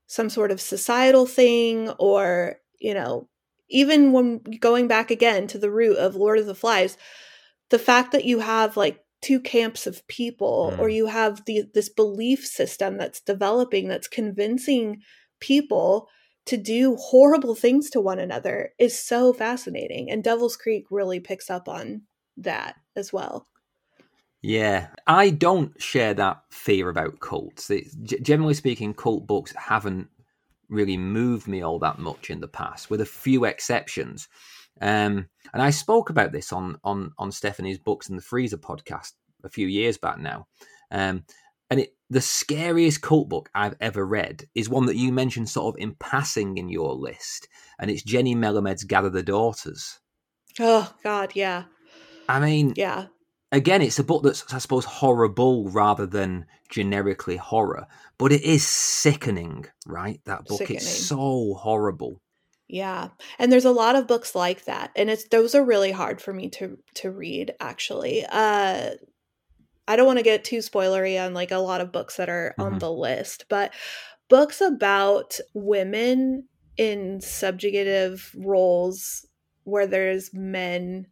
[0.10, 3.30] some sort of societal thing or, you know,
[3.70, 6.97] even when going back again to the root of Lord of the Flies,
[7.70, 10.80] the fact that you have like two camps of people mm.
[10.80, 14.99] or you have the this belief system that's developing that's convincing
[15.39, 16.07] people
[16.47, 21.51] to do horrible things to one another is so fascinating and Devil's Creek really picks
[21.51, 22.01] up on
[22.36, 23.47] that as well.
[24.42, 27.70] Yeah, I don't share that fear about cults.
[27.70, 30.08] It, generally speaking, cult books haven't
[30.70, 34.30] really moved me all that much in the past, with a few exceptions.
[34.82, 39.12] Um, and I spoke about this on on on Stephanie's books in the Freezer podcast
[39.44, 40.48] a few years back now.
[40.90, 41.26] Um,
[41.70, 45.76] and it, the scariest cult book I've ever read is one that you mentioned sort
[45.76, 50.00] of in passing in your list, and it's Jennie Melamed's Gather the Daughters.
[50.62, 51.66] Oh God, yeah.
[52.30, 53.08] I mean, yeah
[53.52, 57.88] again, it's a book that's, I suppose, horrible rather than generically horror,
[58.18, 60.22] but it is sickening, right?
[60.26, 60.78] That book, sickening.
[60.78, 62.22] it's so horrible.
[62.68, 63.10] Yeah.
[63.39, 64.91] And there's a lot of books like that.
[64.95, 68.24] And it's those are really hard for me to to read actually.
[68.30, 68.91] Uh
[69.88, 72.54] I don't want to get too spoilery on like a lot of books that are
[72.60, 72.74] mm-hmm.
[72.74, 73.74] on the list, but
[74.30, 76.47] books about women
[76.78, 79.26] in subjugative roles
[79.64, 81.08] where there's men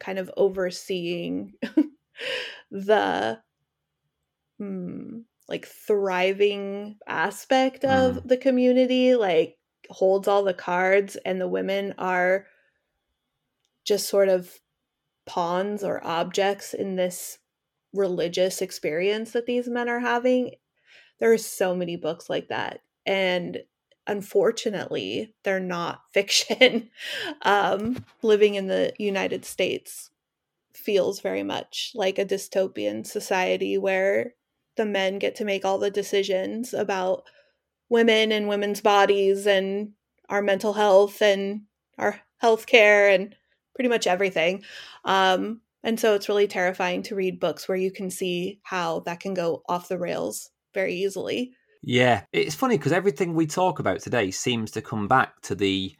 [0.00, 1.52] kind of overseeing
[2.70, 3.38] the
[4.58, 8.28] hmm, like thriving aspect of mm.
[8.28, 9.56] the community like
[9.90, 12.46] holds all the cards and the women are
[13.84, 14.60] just sort of
[15.26, 17.38] pawns or objects in this
[17.92, 20.52] religious experience that these men are having
[21.18, 23.58] there are so many books like that and
[24.06, 26.90] unfortunately they're not fiction.
[27.42, 30.10] Um, living in the united states
[30.74, 34.34] feels very much like a dystopian society where
[34.76, 37.24] the men get to make all the decisions about
[37.88, 39.92] women and women's bodies and
[40.28, 41.62] our mental health and
[41.98, 43.36] our health care and
[43.74, 44.62] pretty much everything.
[45.04, 49.20] Um, and so it's really terrifying to read books where you can see how that
[49.20, 51.52] can go off the rails very easily
[51.82, 55.96] yeah, it's funny because everything we talk about today seems to come back to the,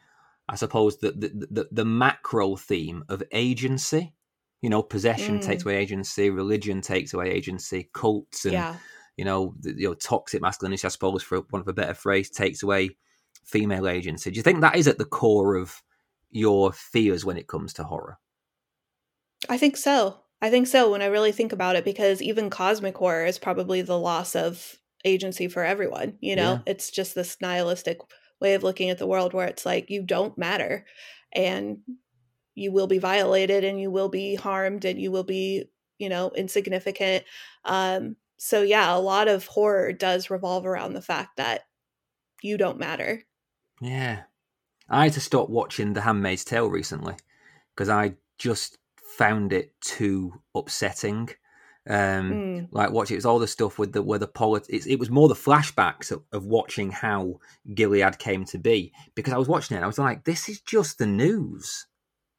[0.48, 4.14] I suppose, the the, the, the macro theme of agency.
[4.60, 5.42] You know, possession mm.
[5.42, 8.76] takes away agency, religion takes away agency, cults and yeah.
[9.16, 12.28] you know, the, you know, toxic masculinity, I suppose, for one of a better phrase,
[12.28, 12.90] takes away
[13.42, 14.30] female agency.
[14.30, 15.82] Do you think that is at the core of
[16.30, 18.18] your fears when it comes to horror?
[19.48, 20.20] I think so.
[20.42, 23.82] I think so when I really think about it, because even cosmic horror is probably
[23.82, 26.18] the loss of agency for everyone.
[26.20, 26.72] You know, yeah.
[26.72, 27.98] it's just this nihilistic
[28.40, 30.86] way of looking at the world where it's like you don't matter
[31.32, 31.78] and
[32.54, 35.64] you will be violated and you will be harmed and you will be,
[35.98, 37.24] you know, insignificant.
[37.64, 41.62] Um, so, yeah, a lot of horror does revolve around the fact that
[42.42, 43.22] you don't matter.
[43.80, 44.22] Yeah.
[44.88, 47.14] I had to stop watching The Handmaid's Tale recently
[47.74, 48.78] because I just
[49.16, 51.28] found it too upsetting.
[51.88, 52.68] Um, mm.
[52.70, 54.86] Like watching it's all the stuff with the where the politics.
[54.86, 57.40] It was more the flashbacks of, of, watching how
[57.74, 59.82] Gilead came to be because I was watching it.
[59.82, 61.86] I was like, this is just the news.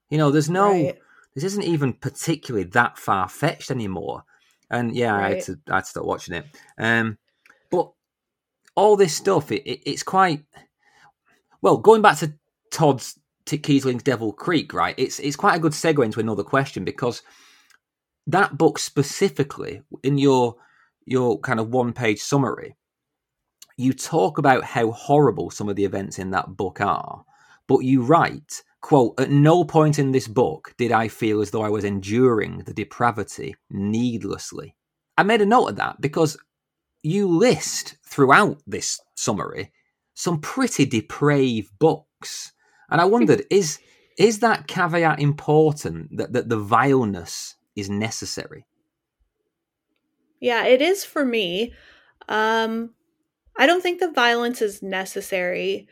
[0.09, 0.71] You know, there's no.
[0.71, 0.97] Right.
[1.33, 4.23] This isn't even particularly that far fetched anymore.
[4.69, 5.23] And yeah, right.
[5.23, 6.45] I had to I had to start watching it.
[6.77, 7.17] Um,
[7.71, 7.91] but
[8.75, 10.43] all this stuff, it, it, it's quite
[11.61, 11.77] well.
[11.77, 12.33] Going back to
[12.71, 14.95] Todd's T- Kiesling's Devil Creek, right?
[14.97, 17.21] It's it's quite a good segue into another question because
[18.27, 20.55] that book specifically, in your
[21.05, 22.75] your kind of one page summary,
[23.77, 27.25] you talk about how horrible some of the events in that book are,
[27.67, 31.63] but you write, quote, at no point in this book did I feel as though
[31.63, 34.75] I was enduring the depravity needlessly.
[35.17, 36.37] I made a note of that because
[37.03, 39.71] you list throughout this summary
[40.13, 42.51] some pretty depraved books
[42.91, 43.79] and I wondered, is
[44.19, 48.65] is that caveat important that, that the vileness is necessary?
[50.39, 51.73] Yeah, it is for me.
[52.27, 52.91] Um,
[53.57, 55.87] I don't think the violence is necessary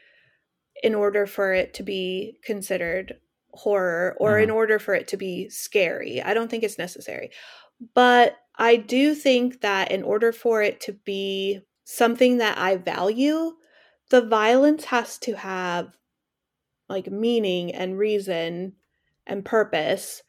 [0.81, 3.17] in order for it to be considered
[3.51, 4.43] horror or mm.
[4.43, 6.21] in order for it to be scary.
[6.21, 7.31] I don't think it's necessary.
[7.93, 13.53] But I do think that in order for it to be something that I value,
[14.09, 15.95] the violence has to have
[16.87, 18.73] like meaning and reason
[19.27, 20.23] and purpose.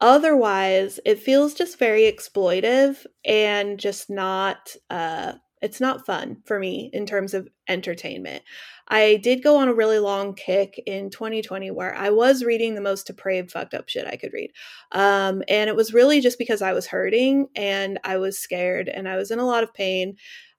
[0.00, 5.32] Otherwise, it feels just very exploitive and just not uh
[5.62, 8.42] it's not fun for me in terms of entertainment.
[8.88, 12.82] I did go on a really long kick in 2020 where I was reading the
[12.82, 14.50] most depraved, fucked up shit I could read.
[14.92, 19.08] Um, and it was really just because I was hurting and I was scared and
[19.08, 20.16] I was in a lot of pain.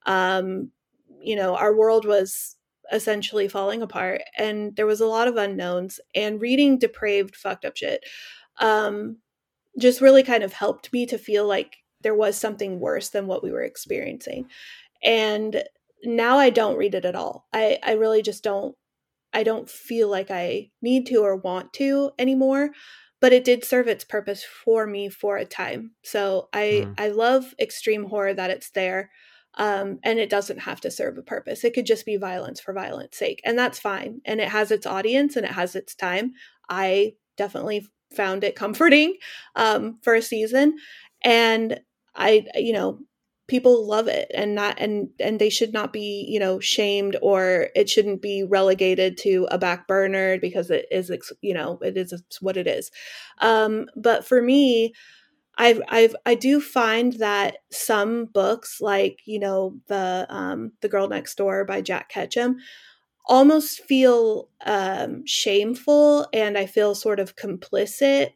[0.07, 0.71] Um,
[1.21, 2.55] you know, our world was
[2.91, 7.75] essentially falling apart and there was a lot of unknowns and reading depraved fucked up
[7.75, 8.03] shit
[8.59, 9.17] um
[9.79, 13.43] just really kind of helped me to feel like there was something worse than what
[13.43, 14.45] we were experiencing
[15.03, 15.63] and
[16.03, 18.75] now i don't read it at all i i really just don't
[19.33, 22.69] i don't feel like i need to or want to anymore
[23.21, 26.93] but it did serve its purpose for me for a time so i mm.
[26.97, 29.09] i love extreme horror that it's there
[29.57, 31.63] um, and it doesn't have to serve a purpose.
[31.63, 34.21] It could just be violence for violence sake, and that's fine.
[34.25, 36.33] And it has its audience and it has its time.
[36.69, 39.15] I definitely found it comforting
[39.55, 40.77] um, for a season,
[41.23, 41.79] and
[42.15, 42.99] I, you know,
[43.47, 47.67] people love it and not and and they should not be you know shamed or
[47.75, 51.11] it shouldn't be relegated to a back burner because it is
[51.41, 52.11] you know it is
[52.41, 52.89] what it is.
[53.39, 54.93] Um but for me
[55.57, 61.07] I've I've I do find that some books like you know the um, the Girl
[61.07, 62.57] Next Door by Jack Ketchum
[63.27, 68.31] almost feel um, shameful and I feel sort of complicit.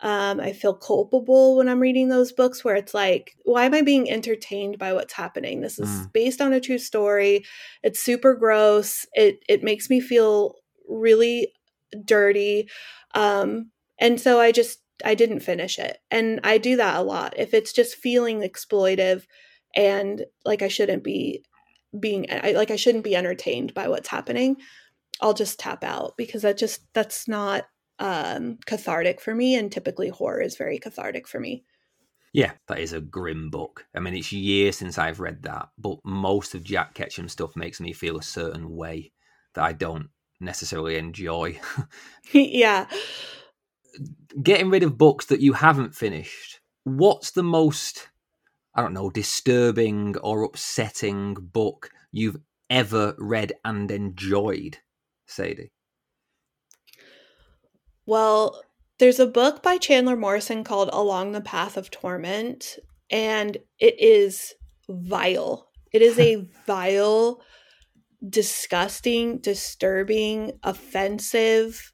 [0.00, 3.80] Um, I feel culpable when I'm reading those books where it's like, why am I
[3.80, 5.62] being entertained by what's happening?
[5.62, 6.12] This is mm.
[6.12, 7.44] based on a true story.
[7.82, 9.06] It's super gross.
[9.14, 10.56] It it makes me feel
[10.86, 11.52] really
[12.04, 12.68] dirty.
[13.14, 15.98] Um, and so I just I didn't finish it.
[16.10, 17.34] And I do that a lot.
[17.38, 19.24] If it's just feeling exploitive
[19.74, 21.42] and like I shouldn't be
[22.00, 24.56] being I, like I shouldn't be entertained by what's happening,
[25.20, 27.64] I'll just tap out because that just that's not
[27.98, 31.64] um cathartic for me and typically horror is very cathartic for me.
[32.32, 33.86] Yeah, that is a grim book.
[33.94, 37.80] I mean, it's years since I've read that, but most of Jack Ketchum stuff makes
[37.80, 39.12] me feel a certain way
[39.54, 41.58] that I don't necessarily enjoy.
[42.32, 42.86] yeah
[44.42, 48.08] getting rid of books that you haven't finished, what's the most,
[48.76, 52.36] I don't know, disturbing or upsetting book you've
[52.68, 54.78] ever read and enjoyed,
[55.26, 55.72] Sadie?
[58.04, 58.62] Well,
[58.98, 62.78] there's a book by Chandler Morrison called Along the Path of Torment,
[63.10, 64.54] and it is
[64.90, 65.70] vile.
[65.92, 67.42] It is a vile,
[68.28, 71.92] disgusting, disturbing, offensive,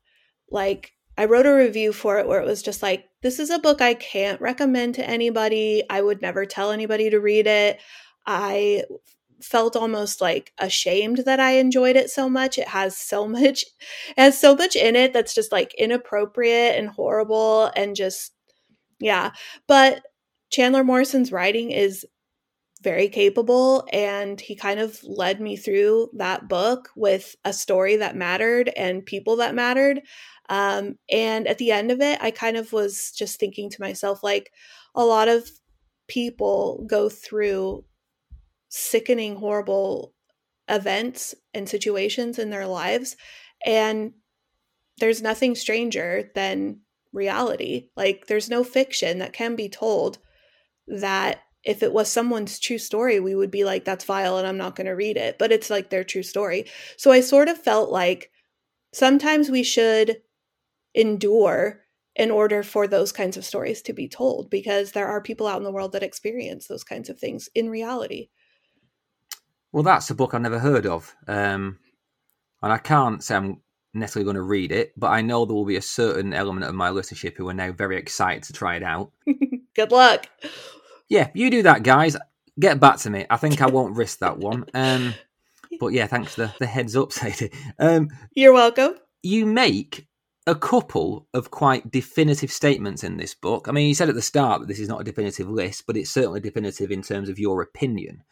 [0.50, 3.58] like I wrote a review for it where it was just like, this is a
[3.58, 5.82] book I can't recommend to anybody.
[5.90, 7.80] I would never tell anybody to read it.
[8.26, 8.84] I
[9.42, 12.58] felt almost like ashamed that I enjoyed it so much.
[12.58, 13.64] It has so much
[14.10, 18.32] it has so much in it that's just like inappropriate and horrible and just
[19.00, 19.32] yeah.
[19.66, 20.02] But
[20.50, 22.06] Chandler Morrison's writing is
[22.82, 28.16] very capable and he kind of led me through that book with a story that
[28.16, 30.00] mattered and people that mattered
[30.52, 34.22] um, and at the end of it i kind of was just thinking to myself
[34.22, 34.52] like
[34.94, 35.48] a lot of
[36.08, 37.84] people go through
[38.68, 40.12] sickening horrible
[40.68, 43.16] events and situations in their lives
[43.64, 44.12] and
[44.98, 46.80] there's nothing stranger than
[47.12, 50.18] reality like there's no fiction that can be told
[50.86, 54.56] that if it was someone's true story, we would be like, that's vile and I'm
[54.56, 55.38] not going to read it.
[55.38, 56.66] But it's like their true story.
[56.96, 58.32] So I sort of felt like
[58.92, 60.22] sometimes we should
[60.94, 61.80] endure
[62.14, 65.56] in order for those kinds of stories to be told because there are people out
[65.56, 68.28] in the world that experience those kinds of things in reality.
[69.72, 71.14] Well, that's a book I've never heard of.
[71.26, 71.78] Um,
[72.62, 73.62] and I can't say I'm
[73.94, 76.74] necessarily going to read it, but I know there will be a certain element of
[76.74, 79.12] my listenership who are now very excited to try it out.
[79.74, 80.28] Good luck
[81.12, 82.16] yeah, you do that, guys.
[82.58, 83.26] Get back to me.
[83.28, 84.64] I think I won't risk that one.
[84.72, 85.14] Um,
[85.80, 87.52] but yeah, thanks for the, the heads up, Sadie.
[87.78, 88.94] Um, You're welcome.
[89.22, 90.06] You make
[90.46, 93.68] a couple of quite definitive statements in this book.
[93.68, 95.96] I mean, you said at the start that this is not a definitive list, but
[95.96, 98.24] it's certainly definitive in terms of your opinion.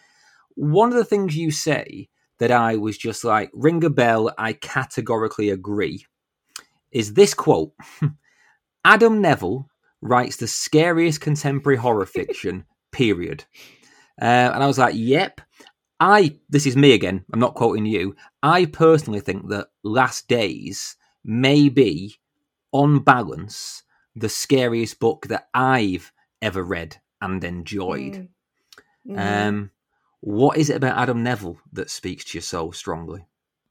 [0.55, 2.09] One of the things you say
[2.39, 6.05] that I was just like, ring a bell, I categorically agree,
[6.91, 7.73] is this quote
[8.85, 9.69] Adam Nevill
[10.01, 13.45] writes the scariest contemporary horror fiction, period.
[14.21, 15.41] Uh, and I was like, yep.
[16.03, 18.17] I, this is me again, I'm not quoting you.
[18.43, 22.17] I personally think that Last Days may be,
[22.73, 23.83] on balance,
[24.15, 26.13] the scariest book that I've
[26.43, 28.29] ever read and enjoyed.
[29.09, 29.17] Mm.
[29.17, 29.49] Mm.
[29.49, 29.71] Um,
[30.21, 33.27] what is it about Adam Nevill that speaks to you so strongly?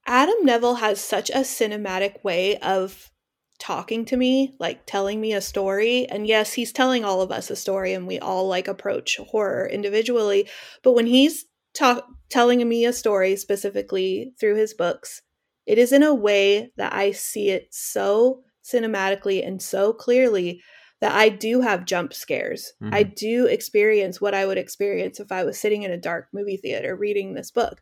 [0.06, 3.12] Adam Nevill has such a cinematic way of
[3.60, 6.08] talking to me, like telling me a story.
[6.08, 9.68] And yes, he's telling all of us a story and we all like approach horror
[9.68, 10.50] individually.
[10.82, 15.22] But when he's ta- telling me a story specifically through his books,
[15.70, 20.64] it is in a way that I see it so cinematically and so clearly
[21.00, 22.74] that I do have jump scares.
[22.82, 22.92] Mm-hmm.
[22.92, 26.58] I do experience what I would experience if I was sitting in a dark movie
[26.58, 27.82] theater reading this book,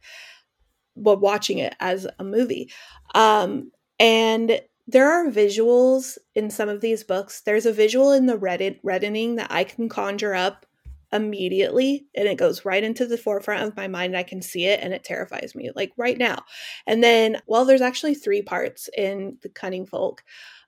[0.97, 2.69] but watching it as a movie.
[3.15, 3.71] Um,
[4.01, 7.39] and there are visuals in some of these books.
[7.39, 10.65] There's a visual in the Reddit reddening that I can conjure up
[11.11, 14.15] immediately and it goes right into the forefront of my mind.
[14.15, 16.43] I can see it and it terrifies me, like right now.
[16.85, 20.23] And then, well, there's actually three parts in The Cunning Folk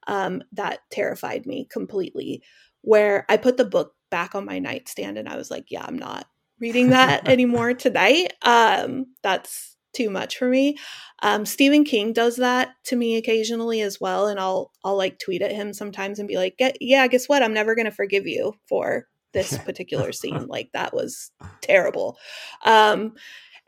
[0.07, 2.41] um, that terrified me completely,
[2.81, 5.99] where I put the book back on my nightstand and I was like, yeah, I'm
[5.99, 6.25] not
[6.59, 8.33] reading that anymore tonight.
[8.41, 10.77] Um, that's too much for me.
[11.21, 15.41] Um, Stephen King does that to me occasionally as well, and I'll I'll like tweet
[15.41, 17.41] at him sometimes and be like, "Yeah, guess what?
[17.41, 20.47] I'm never gonna forgive you for this particular scene.
[20.47, 22.17] Like that was terrible."
[22.63, 23.13] Um,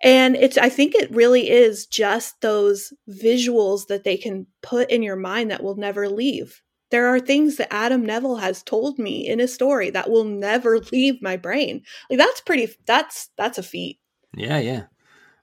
[0.03, 5.03] and it's I think it really is just those visuals that they can put in
[5.03, 6.62] your mind that will never leave.
[6.89, 10.80] There are things that Adam Nevill has told me in a story that will never
[10.91, 11.84] leave my brain.
[12.09, 12.74] Like that's pretty.
[12.86, 13.99] That's that's a feat.
[14.36, 14.84] Yeah, yeah.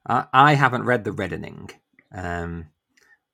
[0.07, 1.71] I, I haven't read The Reddening.
[2.12, 2.69] Um,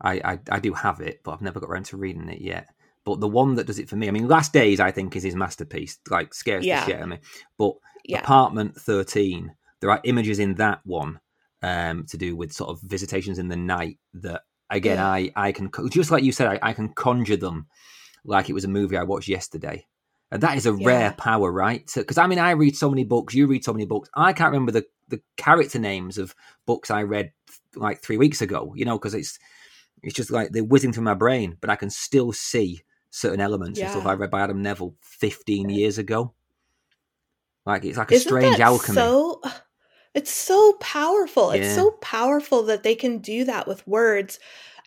[0.01, 2.68] I, I, I do have it, but I've never got around to reading it yet.
[3.05, 5.22] But the one that does it for me, I mean, Last Days, I think, is
[5.22, 5.98] his masterpiece.
[6.09, 6.80] Like, scares yeah.
[6.80, 7.18] the shit out of me.
[7.59, 7.74] But
[8.05, 8.20] yeah.
[8.20, 11.20] Apartment 13, there are images in that one
[11.62, 15.07] um, to do with sort of visitations in the night that, again, yeah.
[15.07, 17.66] I, I can, just like you said, I, I can conjure them
[18.24, 19.86] like it was a movie I watched yesterday.
[20.30, 20.86] And that is a yeah.
[20.86, 21.88] rare power, right?
[21.94, 24.09] Because I mean, I read so many books, you read so many books.
[24.14, 26.34] I can't remember the the character names of
[26.66, 27.32] books I read
[27.76, 29.38] like three weeks ago, you know, because it's
[30.02, 32.82] it's just like they're whizzing through my brain, but I can still see
[33.15, 33.87] certain elements yeah.
[33.87, 36.35] and stuff I read by Adam Nevill 15 years ago.
[37.65, 38.97] Like it's like a Isn't strange alchemy.
[38.97, 39.41] So
[40.15, 41.55] it's so powerful.
[41.55, 41.62] Yeah.
[41.62, 44.41] It's so powerful that they can do that with words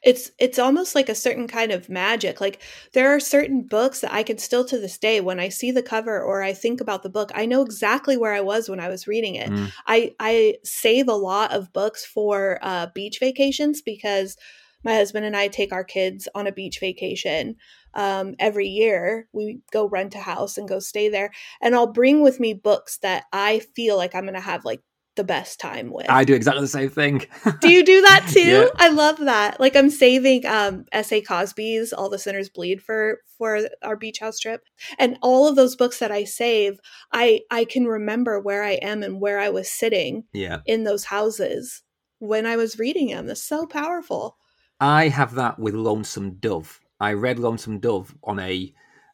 [0.04, 2.62] it's it's almost like a certain kind of magic like
[2.94, 5.82] there are certain books that i can still to this day when i see the
[5.82, 8.88] cover or i think about the book i know exactly where i was when i
[8.88, 9.72] was reading it mm.
[9.88, 14.38] i i save a lot of books for uh, beach vacations because
[14.84, 17.56] my husband and i take our kids on a beach vacation
[17.94, 22.22] um, every year we go rent a house and go stay there and i'll bring
[22.22, 24.82] with me books that i feel like i'm going to have like
[25.18, 26.10] the best time with.
[26.10, 27.26] I do exactly the same thing.
[27.60, 28.40] do you do that too?
[28.40, 28.68] Yeah.
[28.78, 29.60] I love that.
[29.60, 31.20] Like I'm saving um S.A.
[31.20, 34.62] Cosby's All the Sinners Bleed for for our beach house trip.
[34.98, 36.80] And all of those books that I save,
[37.12, 40.60] I I can remember where I am and where I was sitting yeah.
[40.66, 41.84] in those houses
[42.20, 43.28] when I was reading them.
[43.28, 44.38] That's so powerful.
[44.80, 46.80] I have that with Lonesome Dove.
[47.00, 48.74] I read Lonesome Dove on a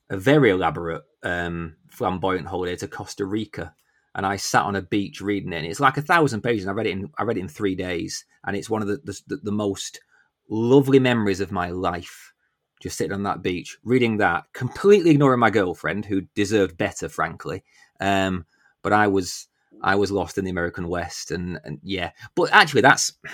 [0.10, 3.74] a very elaborate um, flamboyant holiday to Costa Rica,
[4.16, 5.58] and I sat on a beach reading it.
[5.58, 6.66] And it's like a thousand pages.
[6.66, 8.88] And I read it in I read it in three days, and it's one of
[8.88, 10.02] the the, the most
[10.50, 12.34] lovely memories of my life.
[12.82, 17.64] Just sitting on that beach, reading that, completely ignoring my girlfriend, who deserved better, frankly.
[18.02, 18.46] Um,
[18.82, 19.48] but I was
[19.82, 22.12] I was lost in the American West, and, and yeah.
[22.36, 23.14] But actually, that's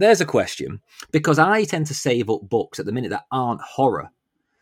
[0.00, 0.80] there's a question
[1.12, 4.10] because I tend to save up books at the minute that aren't horror.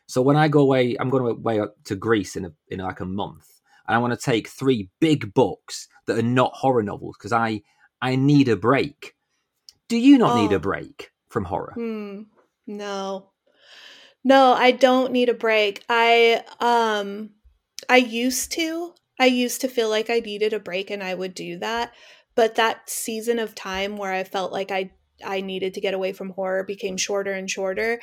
[0.07, 3.05] So when I go away, I'm going away to Greece in a, in like a
[3.07, 3.47] month,
[3.86, 7.62] and I want to take three big books that are not horror novels because I
[8.03, 9.14] I need a break.
[9.89, 10.57] Do you not need Oh.
[10.57, 11.72] a break from horror?
[11.74, 12.22] Hmm.
[12.66, 13.30] No.
[14.24, 15.84] No, I don't need a break.
[15.89, 17.30] I um
[17.89, 18.95] I used to.
[19.20, 21.93] I used to feel like I needed a break and I would do that.
[22.34, 24.91] But that season of time where I felt like I
[25.25, 28.01] I needed to get away from horror became shorter and shorter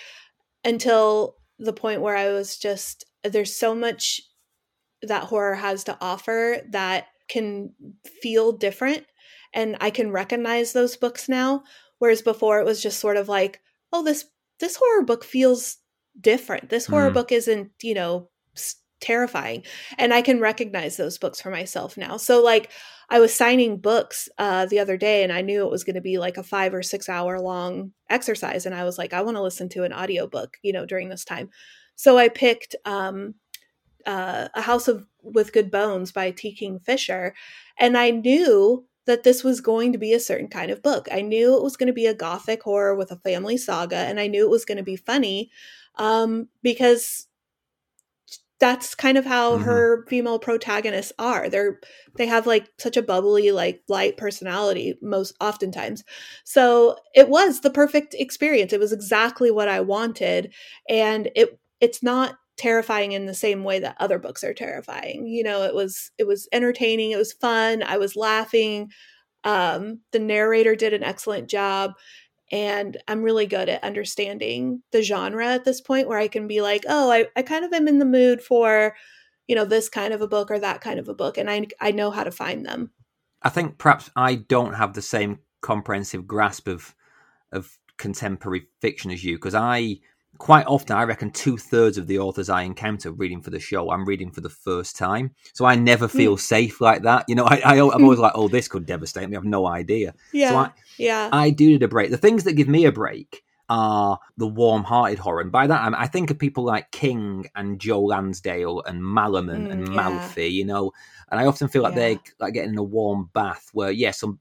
[0.64, 4.22] until the point where I was just there's so much
[5.02, 7.74] that horror has to offer that can
[8.22, 9.06] feel different
[9.54, 11.64] and I can recognize those books now
[12.00, 13.62] whereas before it was just sort of like
[13.94, 14.26] oh this
[14.60, 15.78] this horror book feels
[16.20, 17.14] different this horror Mm.
[17.14, 18.30] book isn't you know
[19.06, 19.64] terrifying
[20.00, 22.18] and i can recognize those books for myself now.
[22.18, 22.72] So like
[23.10, 26.02] i was signing books uh the other day and i knew it was going to
[26.02, 29.38] be like a five or six hour long exercise and i was like i want
[29.38, 31.50] to listen to an audiobook you know during this time.
[31.96, 33.36] So i picked um
[34.08, 36.54] uh, a house of with good bones by t.
[36.56, 37.34] Kingfisher
[37.80, 41.08] and i knew that this was going to be a certain kind of book.
[41.12, 44.20] I knew it was going to be a gothic horror with a family saga, and
[44.20, 45.52] I knew it was going to be funny
[45.98, 47.28] um, because
[48.60, 49.64] that's kind of how Mhm.
[49.64, 51.50] her female protagonists are.
[51.50, 51.80] They're
[52.18, 56.04] they have like such a bubbly, like light personality most oftentimes.
[56.46, 58.72] So it was the perfect experience.
[58.74, 60.54] It was exactly what I wanted,
[60.90, 65.28] and it it's not terrifying in the same way that other books are terrifying.
[65.28, 68.92] You know, it was it was entertaining, it was fun, I was laughing.
[69.44, 71.94] Um the narrator did an excellent job
[72.52, 76.62] and I'm really good at understanding the genre at this point where I can be
[76.62, 78.96] like, "Oh, I I kind of am in the mood for,
[79.48, 81.68] you know, this kind of a book or that kind of a book and I
[81.82, 82.92] I know how to find them."
[83.42, 86.96] I think perhaps I don't have the same comprehensive grasp of
[87.52, 90.00] of contemporary fiction as you because I
[90.38, 93.92] quite often I reckon two thirds of the authors I encounter reading for the show
[93.92, 97.26] I'm reading for the first time, so I never feel safe like that.
[97.28, 99.36] You know, I, I I'm always like, oh, this could devastate me.
[99.36, 100.14] I have no idea.
[100.34, 100.50] Yeah.
[100.50, 101.30] So I, yeah.
[101.32, 102.12] I do need a break.
[102.12, 106.04] The things that give me a break are the warm-hearted horror, and by that I,
[106.04, 110.44] I think of people like King and Joe Lansdale and Malaman Mm, and yeah.
[110.44, 110.92] You know,
[111.32, 112.10] and I often feel like Yeah.
[112.10, 114.40] they're like getting a warm bath where, yeah, some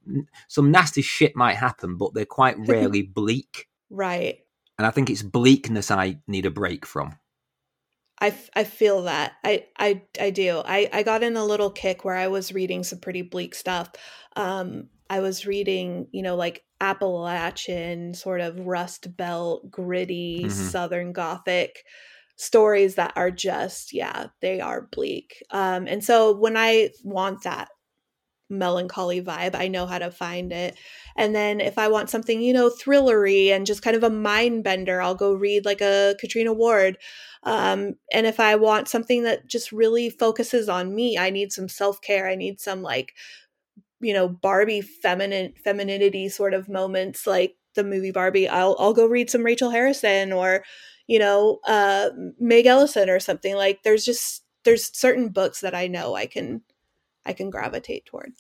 [0.48, 3.68] some nasty shit might happen, but they're quite rarely bleak.
[3.88, 4.40] right.
[4.78, 7.18] And I think it's bleakness I need a break from.
[8.20, 12.04] I, I feel that I, I I do I, I got in a little kick
[12.04, 13.90] where I was reading some pretty bleak stuff.
[14.36, 20.48] Um, I was reading you know like Appalachian sort of Rust Belt gritty Mhm.
[20.48, 21.84] Southern Gothic
[22.36, 25.42] stories that are just yeah they are bleak.
[25.50, 27.68] Um, and so when I want that
[28.50, 30.78] melancholy vibe, I know how to find it.
[31.16, 34.64] And then if I want something you know thrillery and just kind of a mind
[34.64, 36.98] bender, I'll go read like a Catriona Ward.
[37.44, 41.68] Um, and if I want something that just really focuses on me, I need some
[41.68, 42.28] self care.
[42.28, 43.12] I need some like,
[44.00, 48.48] you know, Barbie feminine femininity sort of moments, like the movie Barbie.
[48.48, 50.64] I'll I'll go read some Rachel Harrison or,
[51.06, 53.54] you know, uh, Meg Ellison or something.
[53.56, 56.62] Like there's just there's certain books that I know I can
[57.26, 58.32] I can gravitate toward.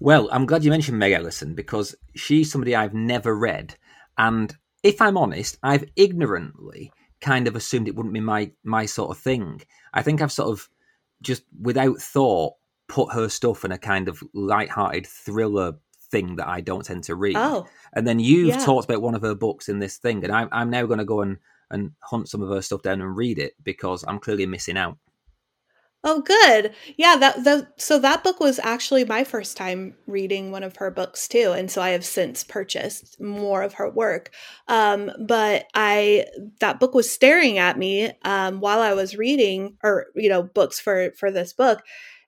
[0.00, 3.76] Well, I'm glad you mentioned Meg Ellison because she's somebody I've never read,
[4.18, 9.10] and if I'm honest, I've ignorantly kind of assumed it wouldn't be my my sort
[9.10, 9.62] of thing.
[9.94, 10.68] I think I've sort of
[11.22, 12.54] just without thought
[12.88, 15.72] put her stuff in a kind of light-hearted thriller
[16.10, 17.36] thing that I don't tend to read.
[17.36, 18.64] Oh, And then you've Yeah.
[18.64, 21.04] talked about one of her books in this thing, and I'm I'm now going to
[21.04, 21.38] go and
[21.70, 24.98] and hunt some of her stuff down and read it because I'm clearly missing out.
[26.06, 26.74] Oh, good.
[26.98, 30.90] Yeah, that the so that book was actually my first time reading one of her
[30.90, 34.30] books too, and so I have since purchased more of her work.
[34.68, 36.26] Um, but I
[36.60, 40.78] that book was staring at me um, while I was reading, or you know, books
[40.78, 41.80] for for this book,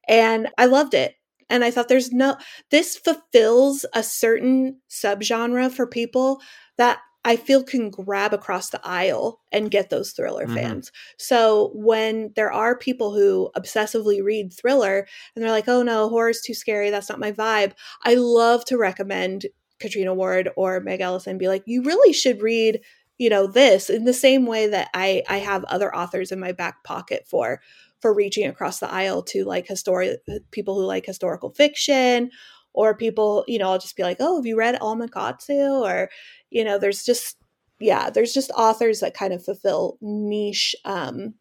[0.08, 1.14] and I loved it.
[1.48, 2.36] And I thought there's no,
[2.72, 6.40] this fulfills a certain subgenre for people
[6.76, 10.54] that I feel can grab across the aisle and get those thriller mm-hmm.
[10.54, 10.92] fans.
[11.18, 16.40] So when there are people who obsessively read thriller and they're like, oh no, horror's
[16.40, 17.72] too scary, that's not my vibe,
[18.04, 19.46] I love to recommend
[19.80, 22.80] Catriona Ward or Meg Ellison be like, you really should read,
[23.18, 26.52] you know, this in the same way that I I have other authors in my
[26.52, 27.60] back pocket for
[28.00, 30.20] for reaching across the aisle to like historic
[30.52, 32.30] people who like historical fiction
[32.76, 35.54] or people, you know, I'll just be like, oh, have you read Alma Katsu?
[35.54, 36.10] Or,
[36.50, 37.36] you know, there's just,
[37.80, 41.34] yeah, there's just authors that kind of fulfill niche, um,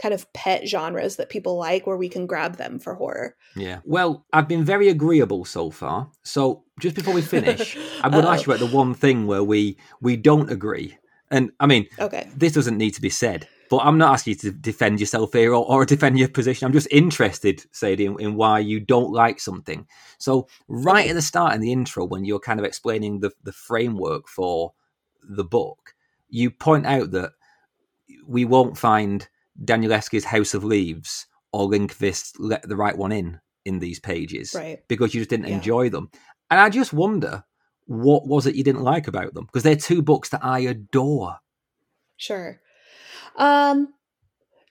[0.00, 3.36] kind of pet genres that people like where we can grab them for horror.
[3.54, 3.80] Yeah.
[3.84, 6.10] Well, I've been very agreeable so far.
[6.22, 7.76] So just before we finish,
[8.10, 10.96] going to ask you about the one thing where we we don't agree.
[11.30, 12.28] And I mean, okay.
[12.34, 15.54] this doesn't need to be said, but I'm not asking you to defend yourself here
[15.54, 16.66] or, or defend your position.
[16.66, 19.86] I'm just interested, Sadie, in, in, why you don't like something.
[20.18, 23.52] So, right at the start in the intro, when you're kind of explaining the, the
[23.52, 24.74] framework for
[25.22, 25.94] the book,
[26.28, 27.32] you point out that
[28.26, 29.28] we won't find
[29.64, 34.82] Danielewski's House of Leaves or Lindqvist's Let the Right One In in these pages right.
[34.88, 35.54] because you just didn't yeah.
[35.54, 36.10] enjoy them.
[36.50, 37.44] And I just wonder
[37.86, 39.46] what was it you didn't like about them?
[39.46, 41.38] Because they're two books that I adore.
[42.16, 42.60] Sure.
[43.36, 43.94] Um,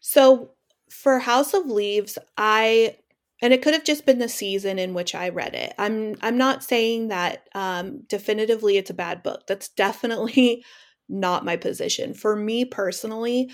[0.01, 0.51] so
[0.89, 2.97] for House of Leaves, I
[3.41, 5.73] and it could have just been the season in which I read it.
[5.77, 9.47] I'm I'm not saying that um, definitively it's a bad book.
[9.47, 10.63] That's definitely
[11.09, 12.13] not my position.
[12.13, 13.51] For me personally,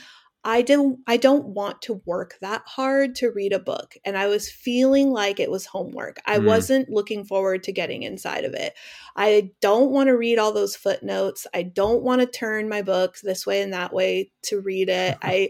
[0.47, 4.27] I don't I don't want to work that hard to read a book and I
[4.27, 6.21] was feeling like it was homework.
[6.27, 6.45] I mm.
[6.45, 8.75] wasn't looking forward to getting inside of it.
[9.15, 11.47] I don't want to read all those footnotes.
[11.51, 15.17] I don't want to turn my book this way and that way to read it.
[15.23, 15.49] I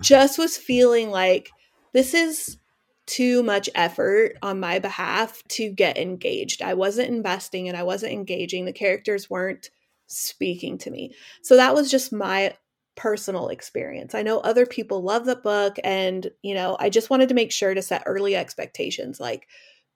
[0.00, 1.50] just was feeling like
[1.92, 2.58] this is
[3.06, 6.62] too much effort on my behalf to get engaged.
[6.62, 8.66] I wasn't investing and I wasn't engaging.
[8.66, 9.70] The characters weren't
[10.06, 11.14] speaking to me.
[11.42, 12.54] So that was just my
[12.98, 14.14] personal experience.
[14.14, 17.52] I know other people love the book and, you know, I just wanted to make
[17.52, 19.46] sure to set early expectations like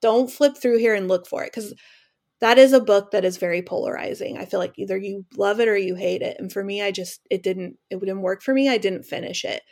[0.01, 1.75] don't flip through here and look for it cuz
[2.41, 4.39] that is a book that is very polarizing.
[4.39, 6.37] I feel like either you love it or you hate it.
[6.41, 8.69] And for me, I just it didn't it didn't work for me.
[8.69, 9.63] I didn't finish it.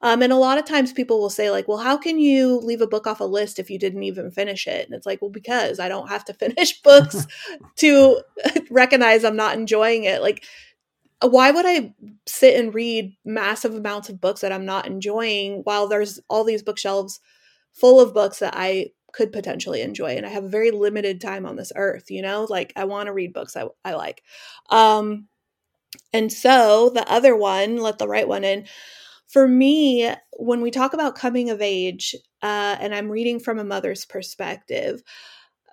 [0.00, 2.80] Um, and a lot of times people will say, like, well, how can you leave
[2.80, 4.86] a book off a list if you didn't even finish it?
[4.86, 7.26] And it's like, well, because I don't have to finish books
[7.76, 8.20] to
[8.70, 10.22] recognize I'm not enjoying it.
[10.22, 10.44] Like,
[11.22, 11.94] why would I
[12.26, 16.62] sit and read massive amounts of books that I'm not enjoying while there's all these
[16.62, 17.20] bookshelves
[17.72, 21.46] full of books that I could potentially enjoy and I have a very limited time
[21.46, 22.46] on this earth, you know?
[22.48, 24.22] Like I want to read books I, I like.
[24.70, 25.26] Um
[26.12, 28.66] and so the other one, let the right one in.
[29.28, 33.64] For me, when we talk about coming of age, uh, and I'm reading from a
[33.64, 35.02] mother's perspective,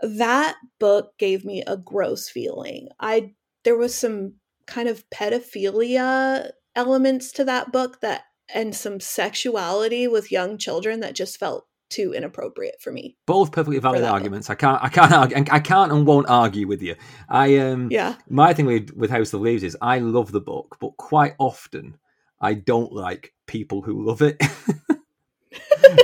[0.01, 2.89] that book gave me a gross feeling.
[2.99, 3.33] I
[3.63, 4.35] there was some
[4.67, 11.15] kind of pedophilia elements to that book that and some sexuality with young children that
[11.15, 13.15] just felt too inappropriate for me.
[13.25, 14.47] Both perfectly valid arguments.
[14.47, 14.63] Book.
[14.63, 16.95] I can't, I can't, argue, I can't and won't argue with you.
[17.29, 18.15] I um, yeah.
[18.29, 21.97] My thing with with House of Leaves is I love the book, but quite often
[22.39, 24.41] I don't like people who love it.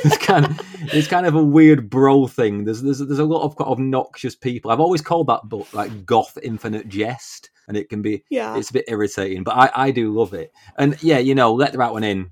[0.03, 0.59] it's kind of
[0.93, 2.65] it's kind of a weird bro thing.
[2.65, 4.71] There's there's there's a lot of obnoxious people.
[4.71, 8.57] I've always called that book like goth infinite jest and it can be yeah.
[8.57, 10.51] it's a bit irritating but i i do love it.
[10.77, 12.31] And yeah you know let the right one in.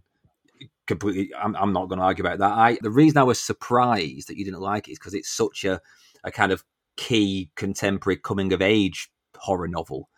[0.88, 2.52] Completely i'm, I'm not going to argue about that.
[2.52, 5.64] I the reason i was surprised that you didn't like it is because it's such
[5.64, 5.80] a
[6.24, 6.64] a kind of
[6.98, 10.10] key contemporary coming of age horror novel.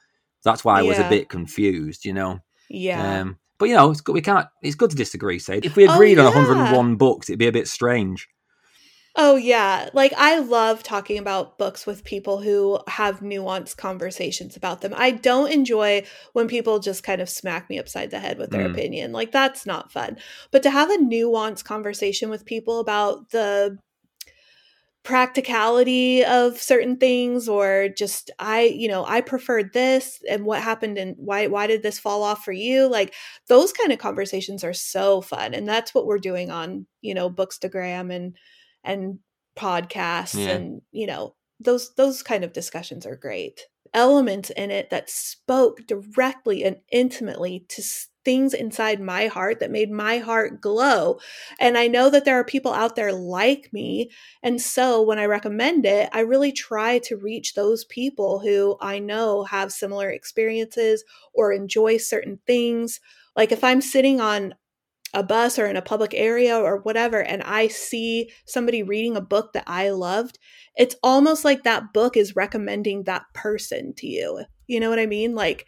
[0.44, 2.40] That's why i was a bit confused you know?
[2.70, 3.20] Yeah.
[3.20, 5.88] Um, but you know it's good we can't it's good to disagree say if we
[5.88, 6.30] oh, agreed oh, yeah.
[6.30, 8.28] on 101 books it'd be a bit strange
[9.18, 9.90] Oh, yeah.
[9.94, 14.94] Like, I love talking about books with people who have nuanced conversations about them.
[14.96, 18.66] I don't enjoy when people just kind of smack me upside the head with their
[18.66, 18.72] mm.
[18.72, 19.12] opinion.
[19.12, 20.16] Like, that's not fun.
[20.50, 23.78] But to have a nuanced conversation with people about the
[25.04, 30.96] practicality of certain things or just i you know i preferred this and what happened
[30.98, 33.12] and why why did this fall off for you like
[33.48, 37.32] those kind of conversations are so fun and that's what we're doing on you know
[37.32, 38.36] bookstagram and
[38.84, 39.18] and
[39.58, 40.52] podcasts yeah.
[40.52, 43.62] and you know those those kind of discussions are great
[43.96, 47.82] elements in it that spoke directly and intimately to
[48.24, 51.20] things inside my heart that made my heart glow
[51.60, 54.10] and i know that there are people out there like me
[54.44, 59.00] and so when i recommend it i really try to reach those people who i
[59.00, 61.04] know have similar experiences
[61.34, 63.00] or enjoy certain things
[63.36, 64.54] like if i'm sitting on
[65.14, 69.22] a bus or in a public area or whatever and I see somebody reading a
[69.22, 70.40] book that I loved,
[70.76, 74.46] it's almost like that book is recommending that person to you.
[74.68, 75.36] You know what I mean?
[75.36, 75.66] Like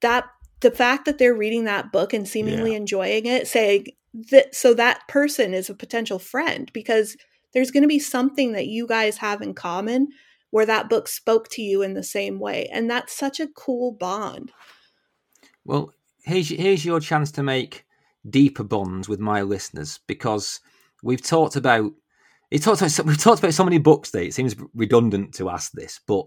[0.00, 0.24] that
[0.62, 2.78] the fact that they're reading that book and seemingly yeah.
[2.78, 3.86] enjoying it, saying
[4.30, 7.16] that so that person is a potential friend because
[7.52, 10.08] there's going to be something that you guys have in common
[10.50, 12.68] where that book spoke to you in the same way.
[12.72, 14.52] And that's such a cool bond.
[15.64, 15.92] Well,
[16.24, 17.84] here's here's your chance to make
[18.28, 20.60] deeper bonds with my listeners because
[21.02, 21.92] we've talked about
[22.50, 25.72] it talked about, we've talked about so many books that it seems redundant to ask
[25.72, 26.26] this, but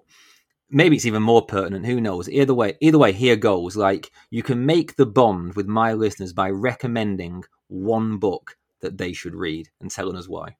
[0.70, 1.86] maybe it's even more pertinent.
[1.86, 2.30] Who knows?
[2.30, 3.76] Either way, either way, here goes.
[3.76, 9.13] Like you can make the bond with my listeners by recommending one book that they
[9.13, 10.57] should read and telling us why.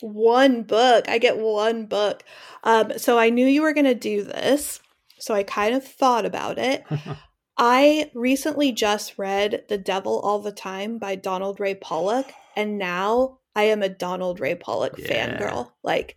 [0.00, 1.08] One book.
[1.08, 2.22] I get one book.
[2.62, 4.80] Um, so I knew you were going to do this.
[5.18, 6.84] So I kind of thought about it.
[7.58, 13.38] I recently just read The Devil All the Time by Donald Ray Pollock, and now
[13.56, 15.08] I am a Donald Ray Pollock yeah.
[15.08, 15.72] fangirl.
[15.82, 16.16] Like,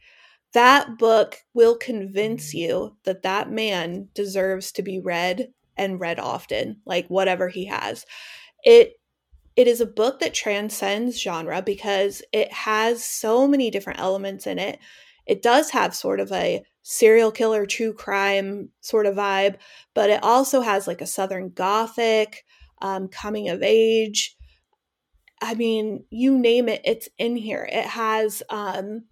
[0.53, 6.81] that book will convince you that that man deserves to be read and read often,
[6.85, 8.05] like whatever he has.
[8.63, 8.93] It
[9.55, 14.57] it is a book that transcends genre because it has so many different elements in
[14.57, 14.79] it.
[15.25, 19.57] It does have sort of a serial killer, true crime sort of vibe,
[19.93, 22.45] but it also has like a Southern Gothic,
[22.81, 24.35] um, coming of age.
[25.41, 27.67] I mean, you name it, it's in here.
[27.71, 29.03] It has um,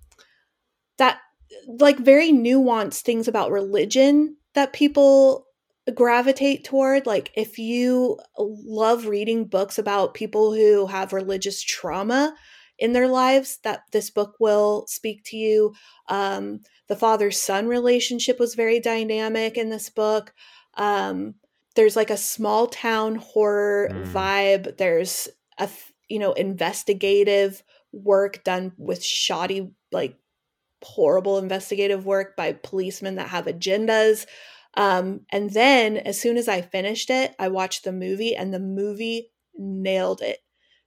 [0.97, 1.19] that
[1.67, 5.45] like very nuanced things about religion that people
[5.93, 7.05] gravitate toward.
[7.05, 12.33] Like if you love reading books about people who have religious trauma
[12.77, 15.73] in their lives that this book will speak to you.
[16.07, 20.33] Um, the father son relationship was very dynamic in this book.
[20.75, 21.35] Um,
[21.75, 24.11] there's like a small town horror mm.
[24.11, 24.77] vibe.
[24.77, 25.27] There's
[25.57, 25.69] a
[26.07, 30.17] you know investigative work done with shoddy like
[30.81, 34.25] horrible investigative work by policemen that have agendas
[34.75, 38.59] um, and then as soon as I finished it, I watched the movie and the
[38.59, 40.39] movie nailed it.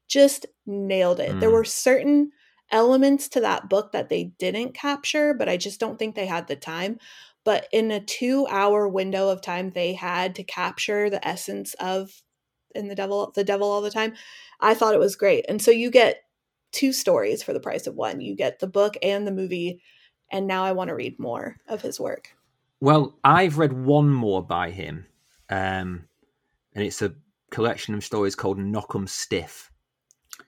[0.09, 1.33] Just nailed it.
[1.33, 1.41] Mm.
[1.41, 2.31] There were certain
[2.71, 6.47] elements to that book that they didn't capture, but I just don't think they had
[6.47, 6.99] the time.
[7.45, 12.23] But in a two hour window of time they had to capture the essence of
[12.75, 14.15] in the devil the devil all the time,
[14.61, 15.45] I thought it was great.
[15.49, 16.23] And so you get
[16.73, 18.21] two stories for the price of one.
[18.21, 19.83] You get the book and the movie,
[20.31, 22.35] and now I want to read more of his work.
[22.81, 25.07] Well, I've read one more by him,
[25.49, 26.09] um,
[26.75, 27.15] and it's a
[27.51, 29.69] collection of stories called Knockemstiff.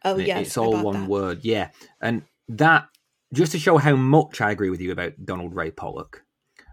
[0.04, 1.08] Oh yeah, it's all one that.
[1.08, 1.44] word.
[1.44, 1.70] Yeah,
[2.00, 2.88] and that
[3.32, 6.24] just to show how much I agree with you about Donald Ray Pollock,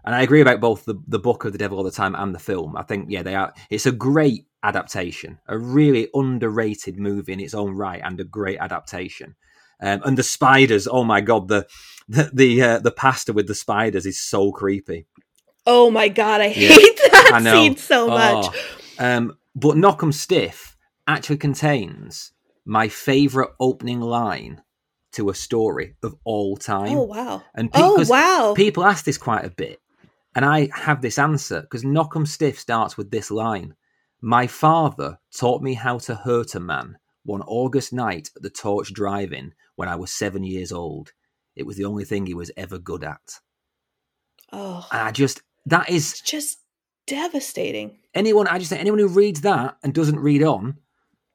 [0.04, 2.34] and I agree about both the the book of the Devil all the time and
[2.34, 2.76] the film.
[2.76, 3.52] I think yeah, they are.
[3.70, 8.58] It's a great adaptation, a really underrated movie in its own right, and a great
[8.58, 9.34] adaptation.
[9.80, 11.66] Um, and the spiders, oh my god, the
[12.08, 15.06] the the, uh, the pastor with the spiders is so creepy.
[15.66, 18.08] Oh my god, I yeah, hate that I scene so oh.
[18.08, 18.56] much.
[18.98, 22.32] Um, but Knockemstiff actually contains
[22.64, 24.62] my favorite opening line
[25.12, 26.96] to a story of all time.
[26.96, 27.42] Oh wow!
[27.54, 28.54] And pe- oh wow!
[28.56, 29.80] People ask this quite a bit,
[30.34, 33.74] and I have this answer because Knockemstiff starts with this line:
[34.22, 38.94] "My father taught me how to hurt a man one August night at the Torch
[38.94, 41.12] Drive-In when I was seven years old.
[41.54, 43.40] It was the only thing he was ever good at."
[44.52, 46.58] Oh, and I just that is it's just
[47.06, 47.98] devastating.
[48.14, 50.78] Anyone, I just say anyone who reads that and doesn't read on,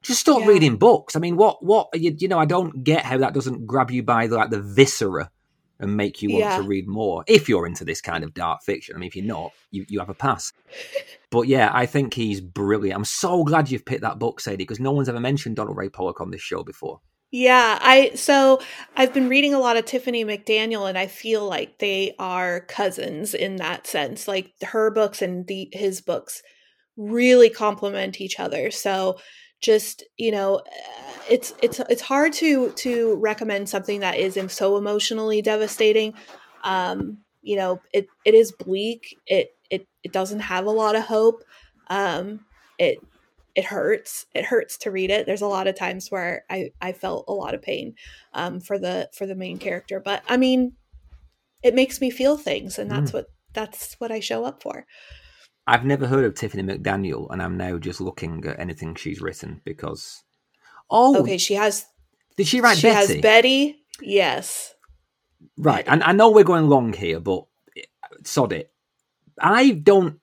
[0.03, 0.47] just stop yeah.
[0.47, 1.15] reading books.
[1.15, 4.03] I mean, what, what, you, you know, I don't get how that doesn't grab you
[4.03, 5.31] by the, like the viscera
[5.79, 6.57] and make you want yeah.
[6.57, 8.95] to read more if you're into this kind of dark fiction.
[8.95, 10.53] I mean, if you're not, you, you have a pass.
[11.29, 12.97] but yeah, I think he's brilliant.
[12.97, 15.89] I'm so glad you've picked that book, Sadie, because no one's ever mentioned Donald Ray
[15.89, 16.99] Pollock on this show before.
[17.29, 18.61] Yeah, I so
[18.95, 23.33] I've been reading a lot of Tiffany McDaniel and I feel like they are cousins
[23.33, 24.29] in that sense.
[24.29, 26.41] Like her books and the his books
[26.95, 28.71] really complement each other.
[28.71, 29.17] So
[29.61, 30.61] just, you know,
[31.29, 36.13] it's it's it's hard to to recommend something that isn't so emotionally devastating.
[36.63, 39.17] Um, you know, it it is bleak.
[39.25, 41.43] It it it doesn't have a lot of hope.
[41.89, 42.41] Um,
[42.77, 42.99] it
[43.57, 46.93] it hurts it hurts to read it there's a lot of times where i i
[46.93, 47.95] felt a lot of pain
[48.34, 50.73] um, for the for the main character but i mean
[51.63, 53.15] it makes me feel things and that's mm.
[53.15, 54.85] what that's what i show up for
[55.68, 59.61] i've never heard of tiffany mcdaniel and i'm now just looking at anything she's written
[59.65, 60.23] because
[60.89, 61.85] oh okay she has
[62.35, 63.14] did she write she betty?
[63.14, 64.73] has betty yes
[65.57, 65.89] right betty.
[65.89, 67.45] and i know we're going long here but
[67.77, 67.81] eh,
[68.23, 68.72] sod it
[69.41, 70.19] i don't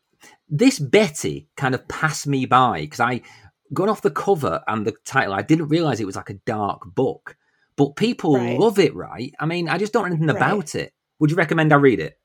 [0.49, 3.23] this Betty kind of passed me by because I
[3.73, 6.83] going off the cover and the title, I didn't realize it was like a dark
[6.95, 7.37] book.
[7.77, 8.59] But people Right.
[8.59, 9.35] love it, right?
[9.41, 10.37] I mean, I just don't know anything Right.
[10.37, 10.93] about it.
[11.19, 12.19] Would you recommend I read it?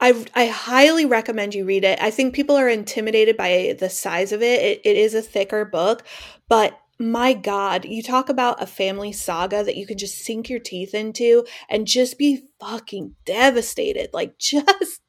[0.00, 2.00] I I highly recommend you read it.
[2.00, 4.62] I think people are intimidated by the size of it.
[4.62, 6.04] It, it is a thicker book,
[6.48, 10.58] but my God, you talk about a family saga that you can just sink your
[10.58, 14.10] teeth into and just be fucking devastated.
[14.12, 15.00] Like, just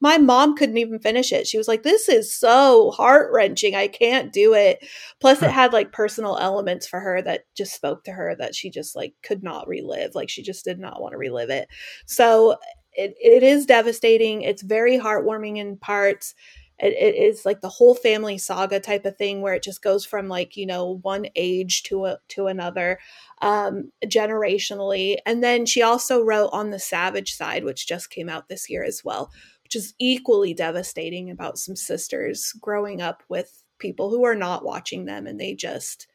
[0.00, 1.46] my mom couldn't even finish it.
[1.46, 3.74] She was like, This is so heart wrenching.
[3.74, 4.86] I can't do it.
[5.20, 8.70] Plus, it had like personal elements for her that just spoke to her that she
[8.70, 10.14] just like could not relive.
[10.14, 11.68] Like, she just did not want to relive it.
[12.06, 12.56] So,
[12.96, 14.42] it, it is devastating.
[14.42, 16.34] It's very heartwarming in parts.
[16.78, 20.04] It, it is like the whole family saga type of thing where it just goes
[20.04, 22.98] from like you know one age to a to another
[23.40, 28.48] um generationally and then she also wrote on the savage side which just came out
[28.48, 29.30] this year as well
[29.62, 35.06] which is equally devastating about some sisters growing up with people who are not watching
[35.06, 36.06] them and they just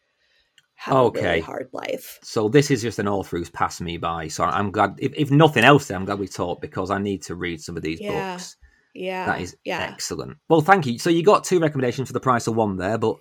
[0.81, 1.21] have a Okay.
[1.23, 4.27] really hard life So this is just an all throughs passed me by.
[4.27, 7.21] So I'm glad, if, if nothing else, then I'm glad we talked because I need
[7.23, 8.33] to read some of these Yeah.
[8.33, 8.57] books.
[8.93, 10.37] yeah That is yeah excellent.
[10.49, 10.97] Well, thank you.
[10.99, 13.17] So you got two recommendations for the price of one there, but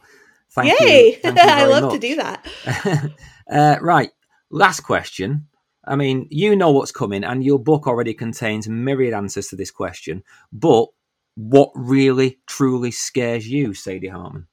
[0.53, 1.17] thank yay you.
[1.23, 2.47] Thank you i love to do that
[3.53, 4.11] uh, right.
[4.51, 5.47] Last question.
[5.85, 9.71] I mean, you know what's coming, and your book already contains myriad answers to this
[9.71, 10.23] question.
[10.53, 10.89] But
[11.37, 14.47] what really, truly scares you, Sadie Hartmann?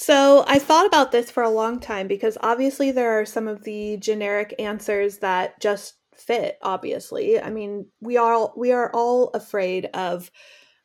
[0.00, 3.64] So I thought about this for a long time because obviously there are some of
[3.64, 6.56] the generic answers that just fit.
[6.62, 10.30] Obviously, I mean we are we are all afraid of,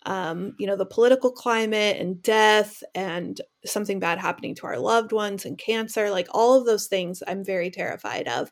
[0.05, 5.13] um, you know, the political climate and death and something bad happening to our loved
[5.13, 7.23] ones and cancer, like all of those things.
[7.25, 8.51] I'm very terrified of.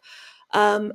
[0.54, 0.94] Um,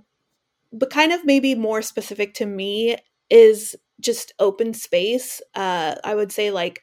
[0.73, 2.97] but kind of maybe more specific to me
[3.31, 5.43] is just open space.
[5.55, 6.81] Uh, I would say like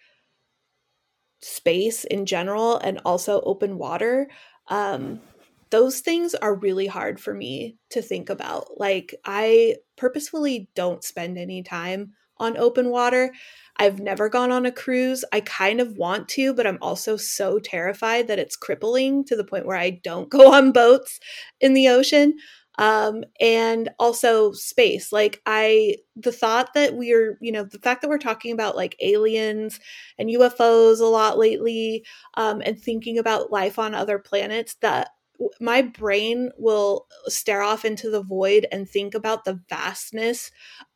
[1.46, 4.28] space in general and also open water
[4.70, 5.22] um
[5.70, 8.80] those things are really hard for me to think about.
[8.80, 13.32] Like i purposefully don't spend any time on open water.
[13.78, 15.24] I've never gone on a cruise.
[15.32, 19.44] I kind of want to but i'm also so terrified that it's crippling to the
[19.44, 21.20] point where i don't go on boats
[21.62, 22.36] in the ocean
[22.78, 28.10] um and also space like i the thought that we're you know the fact that
[28.10, 29.80] we're talking about like aliens
[30.18, 35.10] and UFOs a lot lately, um, and thinking about life on other planets, that
[35.60, 40.52] my brain will stare off into the void and think about the vastness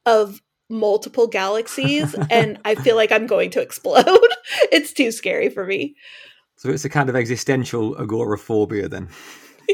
[0.06, 4.06] of multiple galaxies, and I feel like I'm going to explode.
[4.72, 5.96] it's too scary for me.
[6.56, 9.10] So it's a kind of existential agoraphobia, then.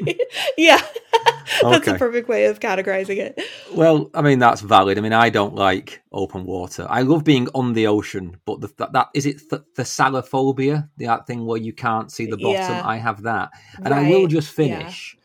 [0.57, 0.81] yeah,
[1.69, 1.91] that's Okay.
[1.91, 3.39] a perfect way of categorizing it.
[3.73, 4.97] Well, I mean that's valid.
[4.97, 6.87] I mean I don't like open water.
[6.89, 9.49] I love being on the ocean, but the, that, that is it.
[9.49, 12.53] The, the thalassophobia, the thing where you can't see the bottom.
[12.61, 12.83] Yeah.
[12.83, 13.51] I have that,
[13.83, 14.89] and I will Right, just yeah.
[14.89, 15.17] finish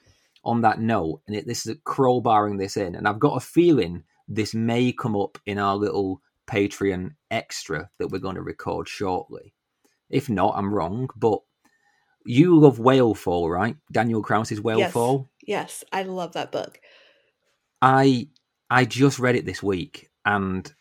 [0.44, 1.22] on that note.
[1.26, 5.16] And it, this is crowbarring this in, and I've got a feeling this may come
[5.16, 9.54] up in our little Patreon extra that we're going to record shortly.
[10.10, 11.08] If not, I'm wrong.
[11.16, 11.40] But
[12.26, 13.76] you love Whalefall, right?
[13.92, 15.28] Daniel Kraus's Whalefall.
[15.46, 16.80] Yes, I love that book.
[17.82, 18.28] I
[18.70, 20.72] I just read it this week, and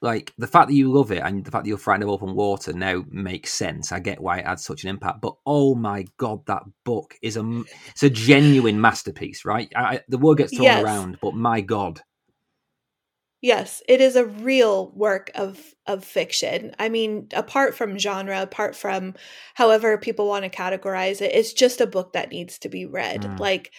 [0.00, 2.34] like the fact that you love it and the fact that you're frightened of open
[2.34, 3.90] water now makes sense.
[3.90, 5.20] I get why it had such an impact.
[5.20, 9.70] But oh my god, that book is a it's a genuine masterpiece, right?
[9.74, 10.76] I, I- the word gets thrown Yes.
[10.76, 12.00] around, but my god,
[13.40, 16.74] Yes, it is a real work of of fiction.
[16.78, 19.14] I mean, apart from genre, apart from
[19.54, 23.22] however people want to categorize it, it's just a book that needs to be read.
[23.22, 23.38] Mm.
[23.38, 23.72] Like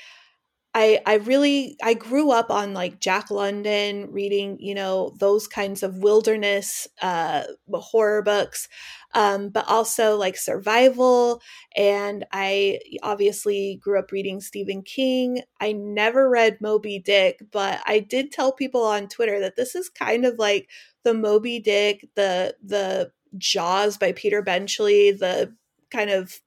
[0.75, 5.81] I I really I grew up on like Jack London reading, you know, those kinds
[5.81, 7.43] of wilderness uh
[7.73, 8.67] horror books.
[9.15, 11.41] Um but also like survival
[11.75, 15.41] and I obviously grew up reading Stephen King.
[15.59, 19.89] I never read Moby Dick, but I did tell people on Twitter that this is
[19.89, 20.69] kind of like
[21.03, 25.55] the Moby Dick, the the Jaws by Peter Benchley, the
[25.91, 26.39] kind of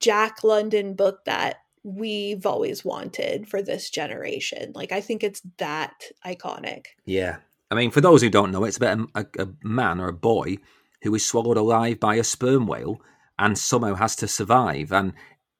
[0.00, 4.72] Jack London book that we've always wanted for this generation.
[4.74, 5.94] Like I think it's that
[6.26, 6.86] iconic.
[7.04, 7.36] yeah.
[7.70, 10.12] I mean, for those who don't know, it's about a, a, a man or a
[10.12, 10.58] boy
[11.02, 13.00] who is swallowed alive by a sperm whale
[13.38, 14.92] and somehow has to survive.
[14.92, 15.14] And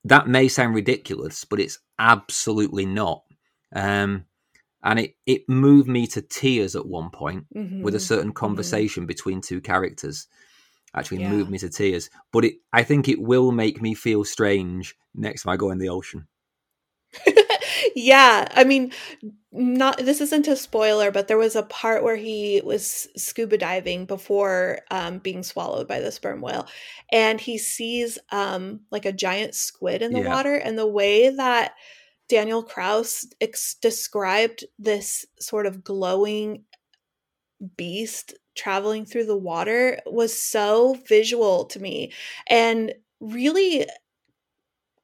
[0.05, 3.23] that may sound ridiculous, but it's absolutely not.
[3.75, 4.27] Um,
[4.85, 9.41] and it, it moved me to tears at one point with a certain conversation between
[9.41, 10.27] two characters.
[10.95, 11.31] Actually, Yeah.
[11.31, 12.11] moved me to tears.
[12.31, 15.79] But it, I think it will make me feel strange next time I go in
[15.79, 16.27] the ocean.
[17.97, 18.93] yeah, I mean,
[19.53, 24.07] not this isn't a spoiler, but there was a part where he was scuba diving
[24.07, 26.67] before um, being swallowed by the sperm whale,
[27.11, 30.29] and he sees um, like a giant squid in the Yeah.
[30.29, 31.75] water, and the way that
[32.29, 36.65] Daniel Kraus ex- described this sort of glowing
[37.77, 42.13] beast traveling through the water was so visual to me
[42.49, 43.87] and really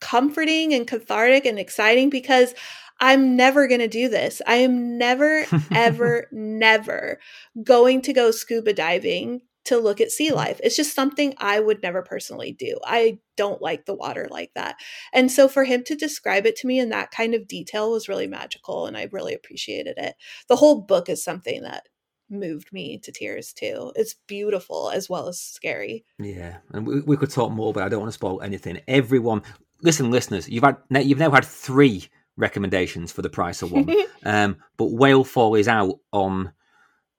[0.00, 2.54] comforting and cathartic and exciting because
[3.00, 4.42] I'm never going to do this.
[4.46, 7.20] I am never, ever, never
[7.62, 10.60] going to go scuba diving to look at sea life.
[10.64, 12.78] It's just something I would never personally do.
[12.84, 14.76] I don't like the water like that.
[15.12, 18.08] And so for him to describe it to me in that kind of detail was
[18.08, 20.14] really magical and I really appreciated it.
[20.48, 21.84] The whole book is something that
[22.30, 23.92] moved me to tears too.
[23.94, 26.04] It's beautiful as well as scary.
[26.18, 28.80] Yeah, and we, we could talk more, but I don't want to spoil anything.
[28.88, 29.42] Everyone,
[29.82, 33.88] listen, listeners, you've had now- you've now had three recommendations for the price of one.
[34.24, 36.52] um, but Whalefall is out on,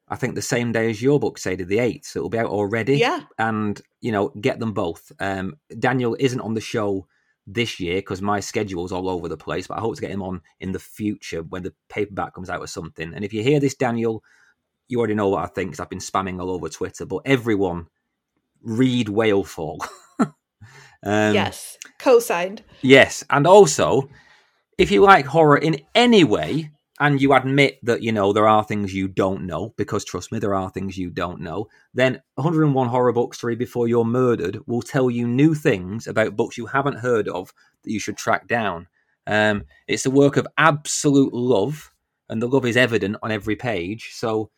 [0.07, 2.05] I think, the same day as your book, say to the eighth.
[2.07, 2.97] So it'll be out already.
[2.97, 3.21] yeah.
[3.37, 5.11] and you know, get them both.
[5.19, 7.05] Um, Daniel isn't on the show
[7.45, 10.21] this year because my schedule's all over the place, but I hope to get him
[10.23, 13.13] on in the future when the paperback comes out or something.
[13.13, 14.23] And if you hear this, Daniel,
[14.87, 17.05] you already know what I think 'cause I've been spamming all over Twitter.
[17.05, 17.87] But everyone,
[18.61, 19.79] read Whalefall.
[21.03, 21.77] um, yes.
[21.99, 22.63] Co-signed.
[22.81, 24.09] Yes, and also,
[24.77, 28.63] if you like horror in any way, and you admit that you know there are
[28.63, 32.89] things you don't know, because trust me, there are things you don't know, then 101
[32.89, 36.65] horror books to read before you're murdered will tell you new things about books you
[36.65, 37.53] haven't heard of
[37.83, 38.87] that you should track down.
[39.25, 41.91] Um, it's a work of absolute love,
[42.27, 44.11] and the love is evident on every page.
[44.13, 44.49] So,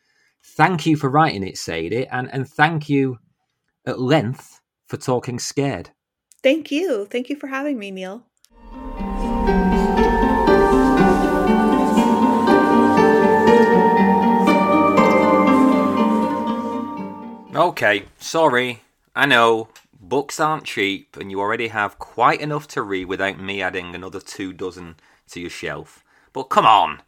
[0.42, 3.18] thank you for writing it, Sadie, and and thank you
[3.86, 5.90] at length for talking scared.
[6.42, 7.06] Thank you.
[7.06, 8.24] Thank you for having me, Neil.
[17.54, 18.82] Okay, sorry.
[19.14, 19.68] I know
[20.00, 24.20] books aren't cheap, and you already have quite enough to read without me adding another
[24.20, 24.96] two dozen
[25.28, 26.02] to your shelf.
[26.32, 27.02] But come on,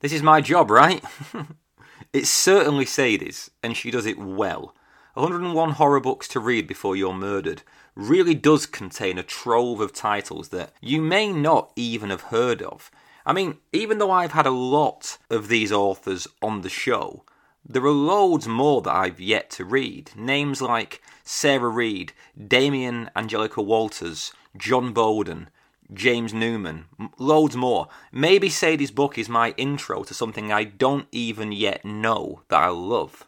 [0.00, 1.02] this is my job, right?
[2.12, 4.74] it's certainly Sadie's, and she does it well.
[5.14, 7.62] 101 horror books to read before you're murdered
[7.94, 12.90] really does contain a trove of titles that you may not even have heard of.
[13.26, 17.24] I mean, even though I've had a lot of these authors on the show,
[17.66, 20.10] there are loads more that I've yet to read.
[20.14, 22.12] Names like Sarah Read,
[22.46, 25.48] Damien Angelica Walters, John Bowden,
[25.92, 26.86] James Newman,
[27.18, 27.88] loads more.
[28.12, 32.68] Maybe Sadie's book is my intro to something I don't even yet know that I
[32.68, 33.26] love.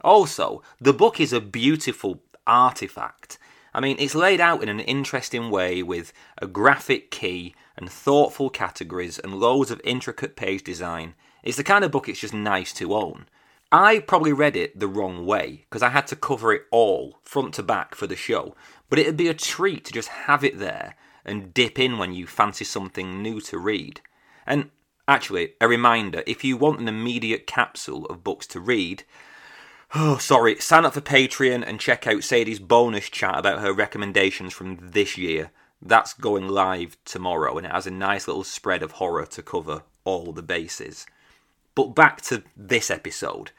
[0.00, 3.38] Also, the book is a beautiful artifact.
[3.76, 8.48] I mean, it's laid out in an interesting way with a graphic key and thoughtful
[8.48, 11.14] categories and loads of intricate page design.
[11.42, 13.26] It's the kind of book it's just nice to own.
[13.70, 17.52] I probably read it the wrong way because I had to cover it all, front
[17.54, 18.56] to back, for the show.
[18.88, 22.26] But it'd be a treat to just have it there and dip in when you
[22.26, 24.00] fancy something new to read.
[24.46, 24.70] And
[25.06, 29.04] actually, a reminder if you want an immediate capsule of books to read,
[29.98, 30.56] Oh, sorry.
[30.60, 35.16] Sign up for Patreon and check out Sadie's bonus chat about her recommendations from this
[35.16, 35.50] year.
[35.80, 39.84] That's going live tomorrow, and it has a nice little spread of horror to cover
[40.04, 41.06] all the bases.
[41.74, 43.52] But back to this episode.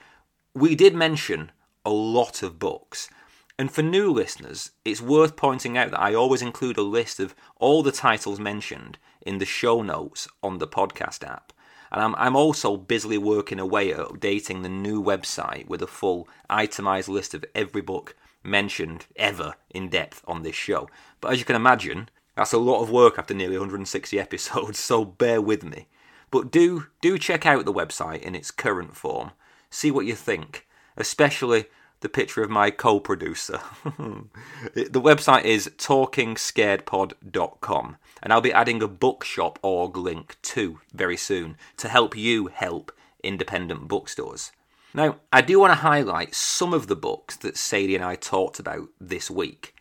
[0.54, 1.52] We did mention
[1.84, 3.10] a lot of books,
[3.58, 7.34] and for new listeners, it's worth pointing out that I always include a list of
[7.56, 11.52] all the titles mentioned in the show notes on the podcast app.
[11.92, 16.28] And I'm, I'm also busily working away at updating the new website with a full
[16.50, 20.90] itemized list of every book mentioned ever in depth on this show.
[21.22, 25.06] But as you can imagine, that's a lot of work after nearly 160 episodes, so
[25.06, 25.88] bear with me.
[26.30, 29.32] But do do check out the website in its current form.
[29.70, 31.66] See what you think, especially
[32.02, 33.62] the picture of my co-producer.
[33.84, 41.58] the website is talkingscaredpod.com and I'll be adding a bookshop org link too very soon
[41.78, 42.92] to help you help
[43.24, 44.52] independent bookstores.
[44.94, 48.60] Now, I do want to highlight some of the books that Sadie and I talked
[48.60, 49.76] about this week.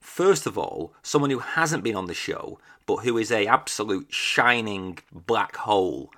[0.00, 4.12] First of all, someone who hasn't been on the show, but who is a absolute
[4.12, 6.10] shining black hole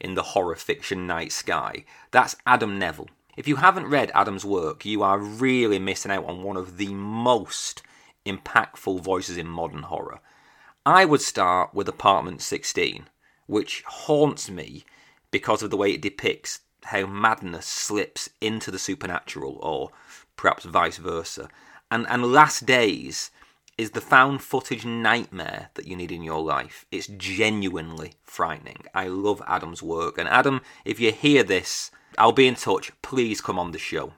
[0.00, 1.84] in the horror fiction night sky.
[2.10, 3.08] That's Adam Nevill.
[3.36, 6.94] If you haven't read Adam's work, you are really missing out on one of the
[6.94, 7.82] most
[8.24, 10.20] impactful voices in modern horror.
[10.86, 13.08] I would start with Apartment 16,
[13.46, 14.86] which haunts me
[15.30, 19.90] because of the way it depicts how madness slips into the supernatural, or
[20.36, 21.50] perhaps vice versa.
[21.90, 23.30] And, and Last Days
[23.78, 26.86] is the found footage nightmare that you need in your life.
[26.90, 28.84] It's genuinely frightening.
[28.94, 30.16] I love Adam's work.
[30.16, 32.90] And Adam, if you hear this, I'll be in touch.
[33.02, 34.14] Please come on the show.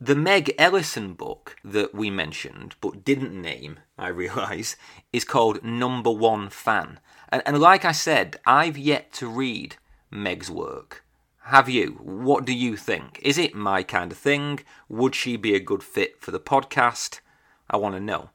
[0.00, 4.76] The Meg Ellison book that we mentioned but didn't name, I realise,
[5.12, 7.00] is called Number One Fan.
[7.30, 9.76] And, and like I said, I've yet to read
[10.10, 11.04] Meg's work.
[11.44, 11.98] Have you?
[12.02, 13.18] What do you think?
[13.22, 14.60] Is it my kind of thing?
[14.90, 17.20] Would she be a good fit for the podcast?
[17.70, 18.30] I want to know.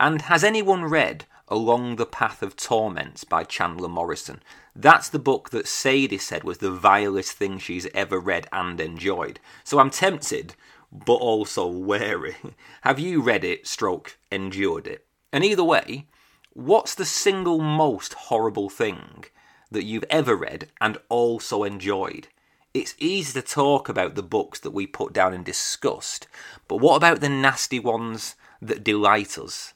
[0.00, 4.40] And has anyone read Along the Path of Torments by Chandler Morrison?
[4.76, 9.40] That's the book that Sadie said was the vilest thing she's ever read and enjoyed.
[9.64, 10.54] So I'm tempted,
[10.92, 12.36] but also wary.
[12.82, 15.04] Have you read it, stroke, endured it?
[15.32, 16.06] And either way,
[16.52, 19.24] what's the single most horrible thing
[19.68, 22.28] that you've ever read and also enjoyed?
[22.72, 26.28] It's easy to talk about the books that we put down in disgust,
[26.68, 29.74] but what about the nasty ones that delight us?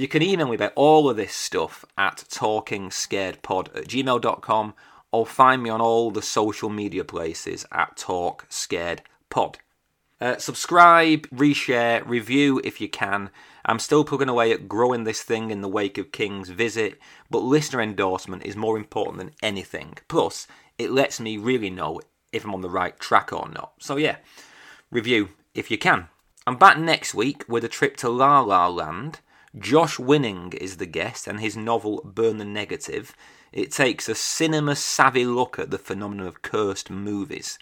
[0.00, 4.74] You can email me about all of this stuff at talkingscaredpod at gmail.com
[5.12, 9.56] or find me on all the social media places at talkscaredpod.
[10.18, 13.28] Uh, subscribe, reshare, review if you can.
[13.66, 16.98] I'm still plugging away at growing this thing in the wake of King's visit,
[17.28, 19.98] but listener endorsement is more important than anything.
[20.08, 20.46] Plus,
[20.78, 22.00] it lets me really know
[22.32, 23.74] if I'm on the right track or not.
[23.80, 24.16] So, yeah,
[24.90, 26.08] review if you can.
[26.46, 29.20] I'm back next week with a trip to La La Land
[29.58, 33.14] Josh Winning is the guest, and his novel Burn the Negative.
[33.52, 37.58] It takes a cinema savvy look at the phenomenon of cursed movies.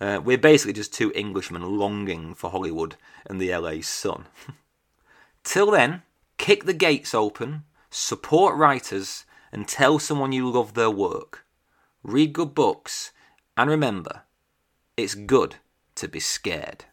[0.00, 2.96] Uh, we're basically just two Englishmen longing for Hollywood
[3.26, 4.26] and the LA sun.
[5.44, 6.02] Till then,
[6.36, 11.44] kick the gates open, support writers, and tell someone you love their work.
[12.02, 13.12] Read good books,
[13.56, 14.22] and remember,
[14.96, 15.56] it's good
[15.94, 16.86] to be scared.